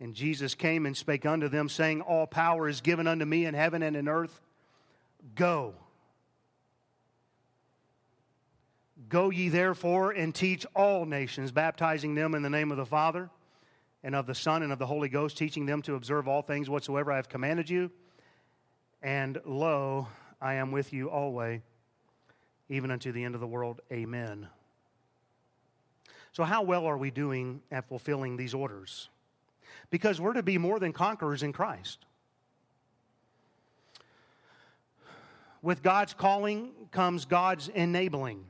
And 0.00 0.14
Jesus 0.14 0.54
came 0.54 0.86
and 0.86 0.96
spake 0.96 1.26
unto 1.26 1.48
them, 1.48 1.68
saying, 1.68 2.02
All 2.02 2.26
power 2.26 2.68
is 2.68 2.80
given 2.80 3.06
unto 3.06 3.24
me 3.24 3.46
in 3.46 3.54
heaven 3.54 3.82
and 3.82 3.96
in 3.96 4.08
earth. 4.08 4.40
Go. 5.34 5.74
Go 9.08 9.30
ye 9.30 9.48
therefore 9.48 10.12
and 10.12 10.34
teach 10.34 10.66
all 10.74 11.04
nations, 11.04 11.50
baptizing 11.50 12.14
them 12.14 12.34
in 12.34 12.42
the 12.42 12.50
name 12.50 12.70
of 12.70 12.76
the 12.76 12.86
Father 12.86 13.30
and 14.04 14.14
of 14.14 14.26
the 14.26 14.34
Son 14.34 14.62
and 14.62 14.72
of 14.72 14.78
the 14.78 14.86
Holy 14.86 15.08
Ghost, 15.08 15.36
teaching 15.36 15.66
them 15.66 15.82
to 15.82 15.94
observe 15.94 16.28
all 16.28 16.42
things 16.42 16.70
whatsoever 16.70 17.10
I 17.10 17.16
have 17.16 17.28
commanded 17.28 17.68
you. 17.68 17.90
And 19.02 19.40
lo, 19.44 20.08
I 20.40 20.54
am 20.54 20.70
with 20.70 20.92
you 20.92 21.10
always, 21.10 21.60
even 22.68 22.90
unto 22.90 23.12
the 23.12 23.24
end 23.24 23.34
of 23.34 23.40
the 23.40 23.46
world. 23.46 23.80
Amen. 23.90 24.48
So, 26.32 26.44
how 26.44 26.62
well 26.62 26.86
are 26.86 26.98
we 26.98 27.10
doing 27.10 27.62
at 27.72 27.88
fulfilling 27.88 28.36
these 28.36 28.54
orders? 28.54 29.08
Because 29.90 30.20
we're 30.20 30.34
to 30.34 30.42
be 30.42 30.58
more 30.58 30.78
than 30.78 30.92
conquerors 30.92 31.42
in 31.42 31.52
Christ. 31.52 32.04
With 35.62 35.82
God's 35.82 36.14
calling 36.14 36.70
comes 36.92 37.24
God's 37.24 37.68
enabling. 37.68 38.44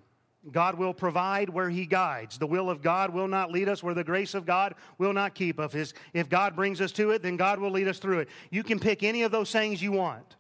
God 0.53 0.77
will 0.77 0.95
provide 0.95 1.49
where 1.49 1.69
He 1.69 1.87
guides. 1.87 2.39
The 2.39 2.47
will 2.47 2.71
of 2.71 2.83
God 2.83 3.13
will 3.13 3.29
not 3.29 3.51
lead 3.51 3.69
us 3.69 3.83
where 3.83 3.95
the 3.95 4.05
grace 4.05 4.35
of 4.35 4.47
God 4.47 4.75
will 4.97 5.13
not 5.13 5.35
keep 5.35 5.59
us. 5.59 5.95
If 6.13 6.29
God 6.29 6.55
brings 6.55 6.81
us 6.81 6.93
to 6.93 7.11
it, 7.11 7.23
then 7.23 7.37
God 7.37 7.59
will 7.59 7.71
lead 7.71 7.89
us 7.89 7.99
through 7.99 8.21
it. 8.21 8.29
You 8.51 8.63
can 8.63 8.79
pick 8.79 9.03
any 9.03 9.23
of 9.23 9.33
those 9.33 9.51
things 9.51 9.83
you 9.83 9.93
want. 9.93 10.37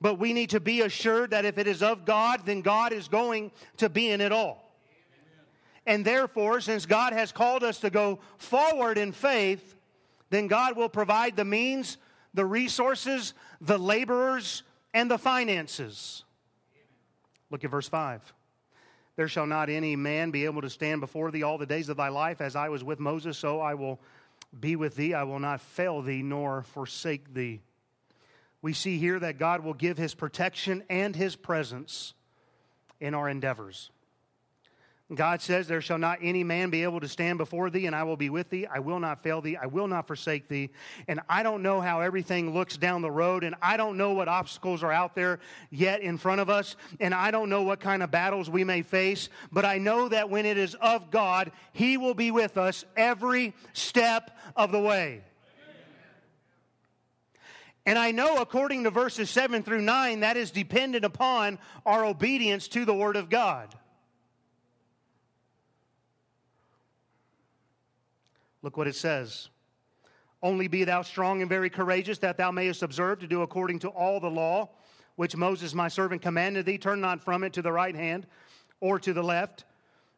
But 0.00 0.18
we 0.18 0.32
need 0.32 0.50
to 0.50 0.60
be 0.60 0.82
assured 0.82 1.30
that 1.30 1.44
if 1.44 1.58
it 1.58 1.66
is 1.66 1.82
of 1.82 2.04
God, 2.04 2.42
then 2.44 2.60
God 2.60 2.92
is 2.92 3.08
going 3.08 3.50
to 3.78 3.88
be 3.88 4.10
in 4.10 4.20
it 4.20 4.32
all. 4.32 4.63
And 5.86 6.04
therefore, 6.04 6.60
since 6.60 6.86
God 6.86 7.12
has 7.12 7.32
called 7.32 7.62
us 7.62 7.80
to 7.80 7.90
go 7.90 8.20
forward 8.38 8.96
in 8.96 9.12
faith, 9.12 9.76
then 10.30 10.46
God 10.46 10.76
will 10.76 10.88
provide 10.88 11.36
the 11.36 11.44
means, 11.44 11.98
the 12.32 12.46
resources, 12.46 13.34
the 13.60 13.78
laborers, 13.78 14.62
and 14.94 15.10
the 15.10 15.18
finances. 15.18 16.24
Look 17.50 17.64
at 17.64 17.70
verse 17.70 17.88
5. 17.88 18.32
There 19.16 19.28
shall 19.28 19.46
not 19.46 19.68
any 19.68 19.94
man 19.94 20.30
be 20.30 20.44
able 20.44 20.62
to 20.62 20.70
stand 20.70 21.00
before 21.00 21.30
thee 21.30 21.42
all 21.42 21.58
the 21.58 21.66
days 21.66 21.88
of 21.88 21.96
thy 21.96 22.08
life, 22.08 22.40
as 22.40 22.56
I 22.56 22.68
was 22.68 22.82
with 22.82 22.98
Moses, 22.98 23.38
so 23.38 23.60
I 23.60 23.74
will 23.74 24.00
be 24.58 24.74
with 24.76 24.96
thee. 24.96 25.14
I 25.14 25.22
will 25.22 25.38
not 25.38 25.60
fail 25.60 26.02
thee 26.02 26.22
nor 26.22 26.62
forsake 26.62 27.32
thee. 27.32 27.60
We 28.62 28.72
see 28.72 28.98
here 28.98 29.20
that 29.20 29.38
God 29.38 29.62
will 29.62 29.74
give 29.74 29.98
his 29.98 30.14
protection 30.14 30.82
and 30.88 31.14
his 31.14 31.36
presence 31.36 32.14
in 32.98 33.14
our 33.14 33.28
endeavors. 33.28 33.90
God 35.12 35.42
says, 35.42 35.68
There 35.68 35.82
shall 35.82 35.98
not 35.98 36.20
any 36.22 36.44
man 36.44 36.70
be 36.70 36.82
able 36.82 37.00
to 37.00 37.08
stand 37.08 37.36
before 37.36 37.68
thee, 37.68 37.84
and 37.84 37.94
I 37.94 38.04
will 38.04 38.16
be 38.16 38.30
with 38.30 38.48
thee. 38.48 38.66
I 38.66 38.78
will 38.78 38.98
not 38.98 39.22
fail 39.22 39.42
thee. 39.42 39.54
I 39.54 39.66
will 39.66 39.86
not 39.86 40.06
forsake 40.06 40.48
thee. 40.48 40.70
And 41.08 41.20
I 41.28 41.42
don't 41.42 41.62
know 41.62 41.82
how 41.82 42.00
everything 42.00 42.54
looks 42.54 42.78
down 42.78 43.02
the 43.02 43.10
road, 43.10 43.44
and 43.44 43.54
I 43.60 43.76
don't 43.76 43.98
know 43.98 44.14
what 44.14 44.28
obstacles 44.28 44.82
are 44.82 44.90
out 44.90 45.14
there 45.14 45.40
yet 45.70 46.00
in 46.00 46.16
front 46.16 46.40
of 46.40 46.48
us, 46.48 46.76
and 47.00 47.12
I 47.12 47.30
don't 47.30 47.50
know 47.50 47.62
what 47.62 47.80
kind 47.80 48.02
of 48.02 48.10
battles 48.10 48.48
we 48.48 48.64
may 48.64 48.80
face, 48.80 49.28
but 49.52 49.66
I 49.66 49.76
know 49.76 50.08
that 50.08 50.30
when 50.30 50.46
it 50.46 50.56
is 50.56 50.74
of 50.76 51.10
God, 51.10 51.52
He 51.74 51.98
will 51.98 52.14
be 52.14 52.30
with 52.30 52.56
us 52.56 52.86
every 52.96 53.52
step 53.74 54.30
of 54.56 54.72
the 54.72 54.80
way. 54.80 55.20
And 57.86 57.98
I 57.98 58.12
know, 58.12 58.36
according 58.36 58.84
to 58.84 58.90
verses 58.90 59.28
7 59.28 59.62
through 59.62 59.82
9, 59.82 60.20
that 60.20 60.38
is 60.38 60.50
dependent 60.50 61.04
upon 61.04 61.58
our 61.84 62.06
obedience 62.06 62.68
to 62.68 62.86
the 62.86 62.94
Word 62.94 63.16
of 63.16 63.28
God. 63.28 63.74
Look 68.64 68.78
what 68.78 68.88
it 68.88 68.96
says. 68.96 69.50
Only 70.42 70.68
be 70.68 70.84
thou 70.84 71.02
strong 71.02 71.42
and 71.42 71.50
very 71.50 71.68
courageous, 71.68 72.16
that 72.20 72.38
thou 72.38 72.50
mayest 72.50 72.82
observe 72.82 73.18
to 73.18 73.26
do 73.26 73.42
according 73.42 73.80
to 73.80 73.88
all 73.88 74.20
the 74.20 74.30
law 74.30 74.70
which 75.16 75.36
Moses 75.36 75.74
my 75.74 75.86
servant 75.86 76.22
commanded 76.22 76.64
thee. 76.64 76.78
Turn 76.78 76.98
not 76.98 77.22
from 77.22 77.44
it 77.44 77.52
to 77.52 77.62
the 77.62 77.70
right 77.70 77.94
hand 77.94 78.26
or 78.80 78.98
to 78.98 79.12
the 79.12 79.22
left, 79.22 79.66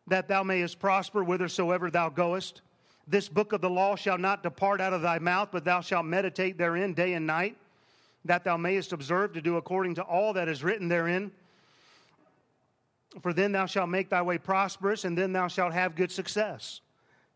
that 0.06 0.28
thou 0.28 0.44
mayest 0.44 0.78
prosper 0.78 1.24
whithersoever 1.24 1.90
thou 1.90 2.08
goest. 2.08 2.62
This 3.08 3.28
book 3.28 3.52
of 3.52 3.60
the 3.60 3.68
law 3.68 3.96
shall 3.96 4.16
not 4.16 4.44
depart 4.44 4.80
out 4.80 4.92
of 4.92 5.02
thy 5.02 5.18
mouth, 5.18 5.48
but 5.50 5.64
thou 5.64 5.80
shalt 5.80 6.06
meditate 6.06 6.56
therein 6.56 6.94
day 6.94 7.14
and 7.14 7.26
night, 7.26 7.56
that 8.24 8.44
thou 8.44 8.56
mayest 8.56 8.92
observe 8.92 9.32
to 9.32 9.42
do 9.42 9.56
according 9.56 9.96
to 9.96 10.02
all 10.02 10.32
that 10.34 10.46
is 10.46 10.62
written 10.62 10.86
therein. 10.86 11.32
For 13.22 13.32
then 13.32 13.50
thou 13.50 13.66
shalt 13.66 13.88
make 13.88 14.08
thy 14.08 14.22
way 14.22 14.38
prosperous, 14.38 15.04
and 15.04 15.18
then 15.18 15.32
thou 15.32 15.48
shalt 15.48 15.72
have 15.72 15.96
good 15.96 16.12
success. 16.12 16.80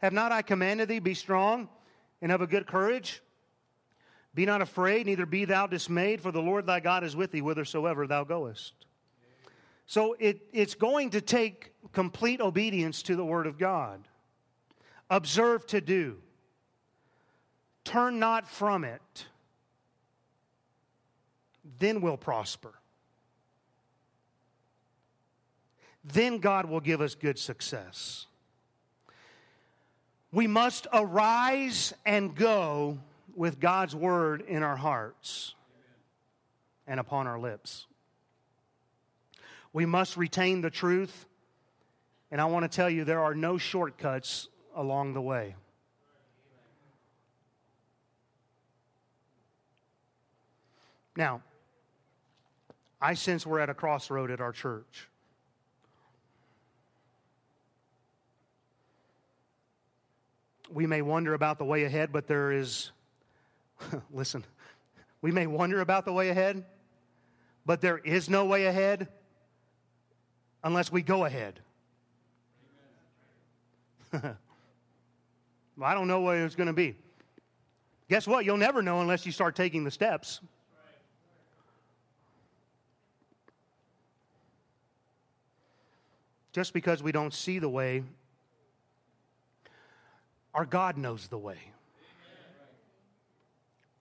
Have 0.00 0.12
not 0.12 0.32
I 0.32 0.42
commanded 0.42 0.88
thee, 0.88 0.98
be 0.98 1.14
strong 1.14 1.68
and 2.22 2.32
of 2.32 2.40
a 2.40 2.46
good 2.46 2.66
courage? 2.66 3.22
Be 4.34 4.46
not 4.46 4.62
afraid, 4.62 5.06
neither 5.06 5.26
be 5.26 5.44
thou 5.44 5.66
dismayed, 5.66 6.20
for 6.20 6.30
the 6.30 6.40
Lord 6.40 6.66
thy 6.66 6.80
God 6.80 7.04
is 7.04 7.16
with 7.16 7.32
thee 7.32 7.40
whithersoever 7.40 8.06
thou 8.06 8.24
goest. 8.24 8.72
So 9.86 10.14
it, 10.20 10.40
it's 10.52 10.74
going 10.74 11.10
to 11.10 11.20
take 11.20 11.72
complete 11.92 12.40
obedience 12.40 13.02
to 13.02 13.16
the 13.16 13.24
Word 13.24 13.46
of 13.46 13.58
God. 13.58 14.06
Observe 15.10 15.66
to 15.68 15.80
do. 15.80 16.18
turn 17.84 18.20
not 18.20 18.48
from 18.48 18.84
it, 18.84 19.26
then 21.78 22.00
we'll 22.00 22.16
prosper. 22.16 22.72
Then 26.04 26.38
God 26.38 26.66
will 26.66 26.80
give 26.80 27.00
us 27.00 27.14
good 27.14 27.38
success. 27.38 28.26
We 30.32 30.46
must 30.46 30.86
arise 30.92 31.92
and 32.06 32.34
go 32.34 32.98
with 33.34 33.58
God's 33.58 33.96
word 33.96 34.42
in 34.42 34.62
our 34.62 34.76
hearts 34.76 35.54
and 36.86 37.00
upon 37.00 37.26
our 37.26 37.38
lips. 37.38 37.86
We 39.72 39.86
must 39.86 40.16
retain 40.16 40.60
the 40.60 40.70
truth, 40.70 41.26
and 42.30 42.40
I 42.40 42.44
want 42.46 42.70
to 42.70 42.74
tell 42.74 42.90
you 42.90 43.04
there 43.04 43.22
are 43.22 43.34
no 43.34 43.58
shortcuts 43.58 44.48
along 44.74 45.14
the 45.14 45.20
way. 45.20 45.56
Now, 51.16 51.42
I 53.00 53.14
sense 53.14 53.44
we're 53.44 53.60
at 53.60 53.68
a 53.68 53.74
crossroad 53.74 54.30
at 54.30 54.40
our 54.40 54.52
church. 54.52 55.09
We 60.72 60.86
may 60.86 61.02
wonder 61.02 61.34
about 61.34 61.58
the 61.58 61.64
way 61.64 61.84
ahead, 61.84 62.12
but 62.12 62.26
there 62.26 62.52
is, 62.52 62.92
listen, 64.12 64.44
we 65.20 65.32
may 65.32 65.46
wonder 65.46 65.80
about 65.80 66.04
the 66.04 66.12
way 66.12 66.28
ahead, 66.28 66.64
but 67.66 67.80
there 67.80 67.98
is 67.98 68.30
no 68.30 68.44
way 68.46 68.66
ahead 68.66 69.08
unless 70.62 70.92
we 70.92 71.02
go 71.02 71.24
ahead. 71.24 71.60
well, 74.12 74.36
I 75.82 75.94
don't 75.94 76.08
know 76.08 76.20
what 76.20 76.36
it's 76.36 76.54
going 76.54 76.68
to 76.68 76.72
be. 76.72 76.96
Guess 78.08 78.26
what? 78.26 78.44
You'll 78.44 78.56
never 78.56 78.82
know 78.82 79.00
unless 79.00 79.24
you 79.24 79.32
start 79.32 79.54
taking 79.54 79.84
the 79.84 79.90
steps. 79.90 80.40
Just 86.52 86.72
because 86.72 87.02
we 87.02 87.12
don't 87.12 87.32
see 87.32 87.60
the 87.60 87.68
way, 87.68 88.02
our 90.54 90.64
God 90.64 90.96
knows 90.96 91.28
the 91.28 91.38
way. 91.38 91.58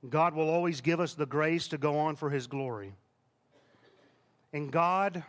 God 0.08 0.34
will 0.34 0.50
always 0.50 0.82
give 0.82 1.00
us 1.00 1.14
the 1.14 1.26
grace 1.26 1.68
to 1.70 1.78
go 1.78 1.98
on 1.98 2.16
for 2.16 2.30
His 2.30 2.48
glory. 2.48 2.94
And 4.54 4.72
God 4.72 5.24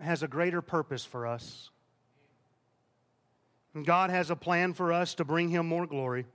has 0.00 0.22
a 0.22 0.28
greater 0.28 0.62
purpose 0.62 1.04
for 1.04 1.26
us. 1.26 1.70
And 3.74 3.84
God 3.84 4.10
has 4.10 4.30
a 4.30 4.36
plan 4.36 4.74
for 4.74 4.92
us 4.92 5.14
to 5.14 5.24
bring 5.24 5.48
Him 5.48 5.66
more 5.66 5.86
glory. 5.86 6.26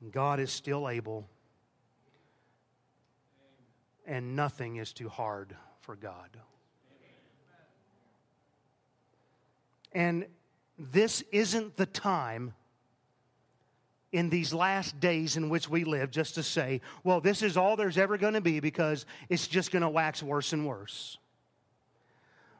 And 0.00 0.12
God 0.12 0.38
is 0.38 0.52
still 0.52 0.88
able, 0.88 1.26
and 4.06 4.36
nothing 4.36 4.76
is 4.76 4.92
too 4.92 5.08
hard 5.08 5.56
for 5.80 5.96
God. 5.96 6.28
And 9.92 10.26
this 10.78 11.22
isn't 11.32 11.76
the 11.76 11.86
time 11.86 12.54
in 14.12 14.30
these 14.30 14.54
last 14.54 15.00
days 15.00 15.36
in 15.36 15.48
which 15.48 15.68
we 15.68 15.82
live 15.84 16.10
just 16.10 16.36
to 16.36 16.42
say, 16.42 16.80
well, 17.02 17.20
this 17.20 17.42
is 17.42 17.56
all 17.56 17.74
there's 17.76 17.98
ever 17.98 18.16
going 18.16 18.34
to 18.34 18.40
be 18.40 18.60
because 18.60 19.06
it's 19.28 19.48
just 19.48 19.72
going 19.72 19.82
to 19.82 19.88
wax 19.88 20.22
worse 20.22 20.52
and 20.52 20.66
worse. 20.66 21.18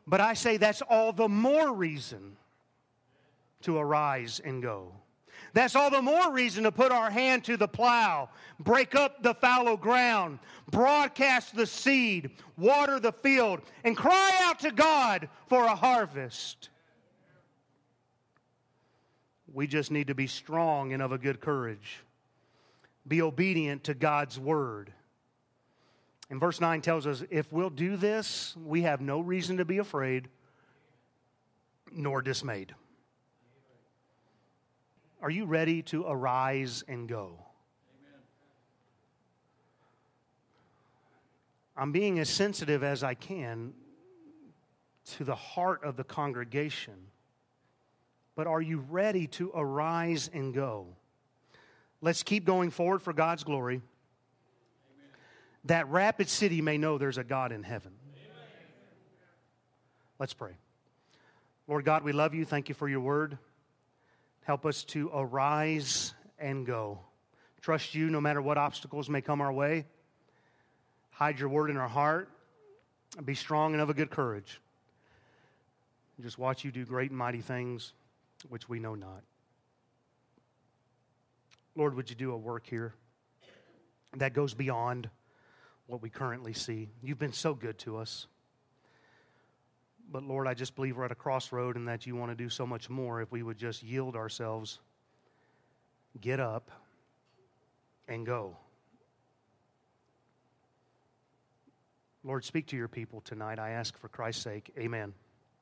But 0.06 0.20
I 0.20 0.34
say 0.34 0.56
that's 0.56 0.82
all 0.82 1.12
the 1.12 1.28
more 1.28 1.72
reason 1.72 2.36
to 3.62 3.78
arise 3.78 4.40
and 4.44 4.62
go. 4.62 4.92
That's 5.52 5.76
all 5.76 5.90
the 5.90 6.02
more 6.02 6.32
reason 6.32 6.64
to 6.64 6.72
put 6.72 6.90
our 6.90 7.10
hand 7.10 7.44
to 7.44 7.56
the 7.56 7.68
plow, 7.68 8.28
break 8.58 8.96
up 8.96 9.22
the 9.22 9.34
fallow 9.34 9.76
ground, 9.76 10.40
broadcast 10.70 11.54
the 11.54 11.66
seed, 11.66 12.30
water 12.58 12.98
the 12.98 13.12
field, 13.12 13.60
and 13.84 13.96
cry 13.96 14.32
out 14.42 14.58
to 14.60 14.72
God 14.72 15.28
for 15.46 15.64
a 15.64 15.76
harvest. 15.76 16.70
We 19.54 19.68
just 19.68 19.92
need 19.92 20.08
to 20.08 20.14
be 20.16 20.26
strong 20.26 20.92
and 20.92 21.00
of 21.00 21.12
a 21.12 21.18
good 21.18 21.40
courage. 21.40 22.00
Be 23.06 23.22
obedient 23.22 23.84
to 23.84 23.94
God's 23.94 24.38
word. 24.38 24.92
And 26.28 26.40
verse 26.40 26.60
9 26.60 26.80
tells 26.80 27.06
us 27.06 27.22
if 27.30 27.52
we'll 27.52 27.70
do 27.70 27.96
this, 27.96 28.56
we 28.64 28.82
have 28.82 29.00
no 29.00 29.20
reason 29.20 29.58
to 29.58 29.64
be 29.64 29.78
afraid 29.78 30.28
nor 31.92 32.20
dismayed. 32.20 32.74
Are 35.22 35.30
you 35.30 35.44
ready 35.44 35.82
to 35.82 36.04
arise 36.04 36.82
and 36.88 37.08
go? 37.08 37.38
I'm 41.76 41.92
being 41.92 42.18
as 42.18 42.28
sensitive 42.28 42.82
as 42.82 43.04
I 43.04 43.14
can 43.14 43.72
to 45.16 45.24
the 45.24 45.34
heart 45.34 45.84
of 45.84 45.96
the 45.96 46.04
congregation 46.04 46.94
but 48.36 48.46
are 48.46 48.60
you 48.60 48.84
ready 48.90 49.26
to 49.28 49.50
arise 49.54 50.28
and 50.32 50.52
go? 50.52 50.86
Let's 52.00 52.22
keep 52.22 52.44
going 52.44 52.70
forward 52.70 53.02
for 53.02 53.12
God's 53.12 53.44
glory. 53.44 53.76
Amen. 53.76 53.86
That 55.66 55.88
Rapid 55.88 56.28
City 56.28 56.60
may 56.60 56.76
know 56.76 56.98
there's 56.98 57.18
a 57.18 57.24
God 57.24 57.52
in 57.52 57.62
heaven. 57.62 57.92
Amen. 58.12 58.26
Let's 60.18 60.34
pray. 60.34 60.52
Lord 61.66 61.84
God, 61.84 62.04
we 62.04 62.12
love 62.12 62.34
you. 62.34 62.44
Thank 62.44 62.68
you 62.68 62.74
for 62.74 62.88
your 62.88 63.00
word. 63.00 63.38
Help 64.42 64.66
us 64.66 64.84
to 64.84 65.10
arise 65.14 66.12
and 66.38 66.66
go. 66.66 66.98
Trust 67.62 67.94
you 67.94 68.10
no 68.10 68.20
matter 68.20 68.42
what 68.42 68.58
obstacles 68.58 69.08
may 69.08 69.22
come 69.22 69.40
our 69.40 69.52
way. 69.52 69.86
Hide 71.10 71.38
your 71.38 71.48
word 71.48 71.70
in 71.70 71.78
our 71.78 71.88
heart. 71.88 72.28
Be 73.24 73.34
strong 73.34 73.72
and 73.72 73.80
of 73.80 73.88
a 73.88 73.94
good 73.94 74.10
courage. 74.10 74.60
Just 76.20 76.36
watch 76.36 76.64
you 76.64 76.70
do 76.70 76.84
great 76.84 77.10
and 77.10 77.18
mighty 77.18 77.40
things 77.40 77.92
which 78.48 78.68
we 78.68 78.78
know 78.78 78.94
not. 78.94 79.22
Lord, 81.76 81.94
would 81.94 82.08
you 82.08 82.16
do 82.16 82.32
a 82.32 82.36
work 82.36 82.66
here 82.66 82.94
that 84.16 84.32
goes 84.32 84.54
beyond 84.54 85.10
what 85.86 86.00
we 86.00 86.08
currently 86.08 86.52
see? 86.52 86.88
You've 87.02 87.18
been 87.18 87.32
so 87.32 87.54
good 87.54 87.78
to 87.80 87.96
us. 87.96 88.26
But 90.10 90.22
Lord, 90.22 90.46
I 90.46 90.54
just 90.54 90.76
believe 90.76 90.96
we're 90.96 91.04
at 91.04 91.12
a 91.12 91.16
crossroad 91.16 91.76
and 91.76 91.88
that 91.88 92.06
you 92.06 92.14
want 92.14 92.30
to 92.30 92.36
do 92.36 92.48
so 92.48 92.66
much 92.66 92.88
more 92.88 93.20
if 93.20 93.32
we 93.32 93.42
would 93.42 93.58
just 93.58 93.82
yield 93.82 94.14
ourselves, 94.14 94.78
get 96.20 96.38
up, 96.38 96.70
and 98.06 98.24
go. 98.24 98.56
Lord, 102.22 102.44
speak 102.44 102.68
to 102.68 102.76
your 102.76 102.88
people 102.88 103.20
tonight. 103.20 103.58
I 103.58 103.70
ask 103.70 103.98
for 103.98 104.08
Christ's 104.08 104.42
sake. 104.42 104.72
Amen. 104.78 105.14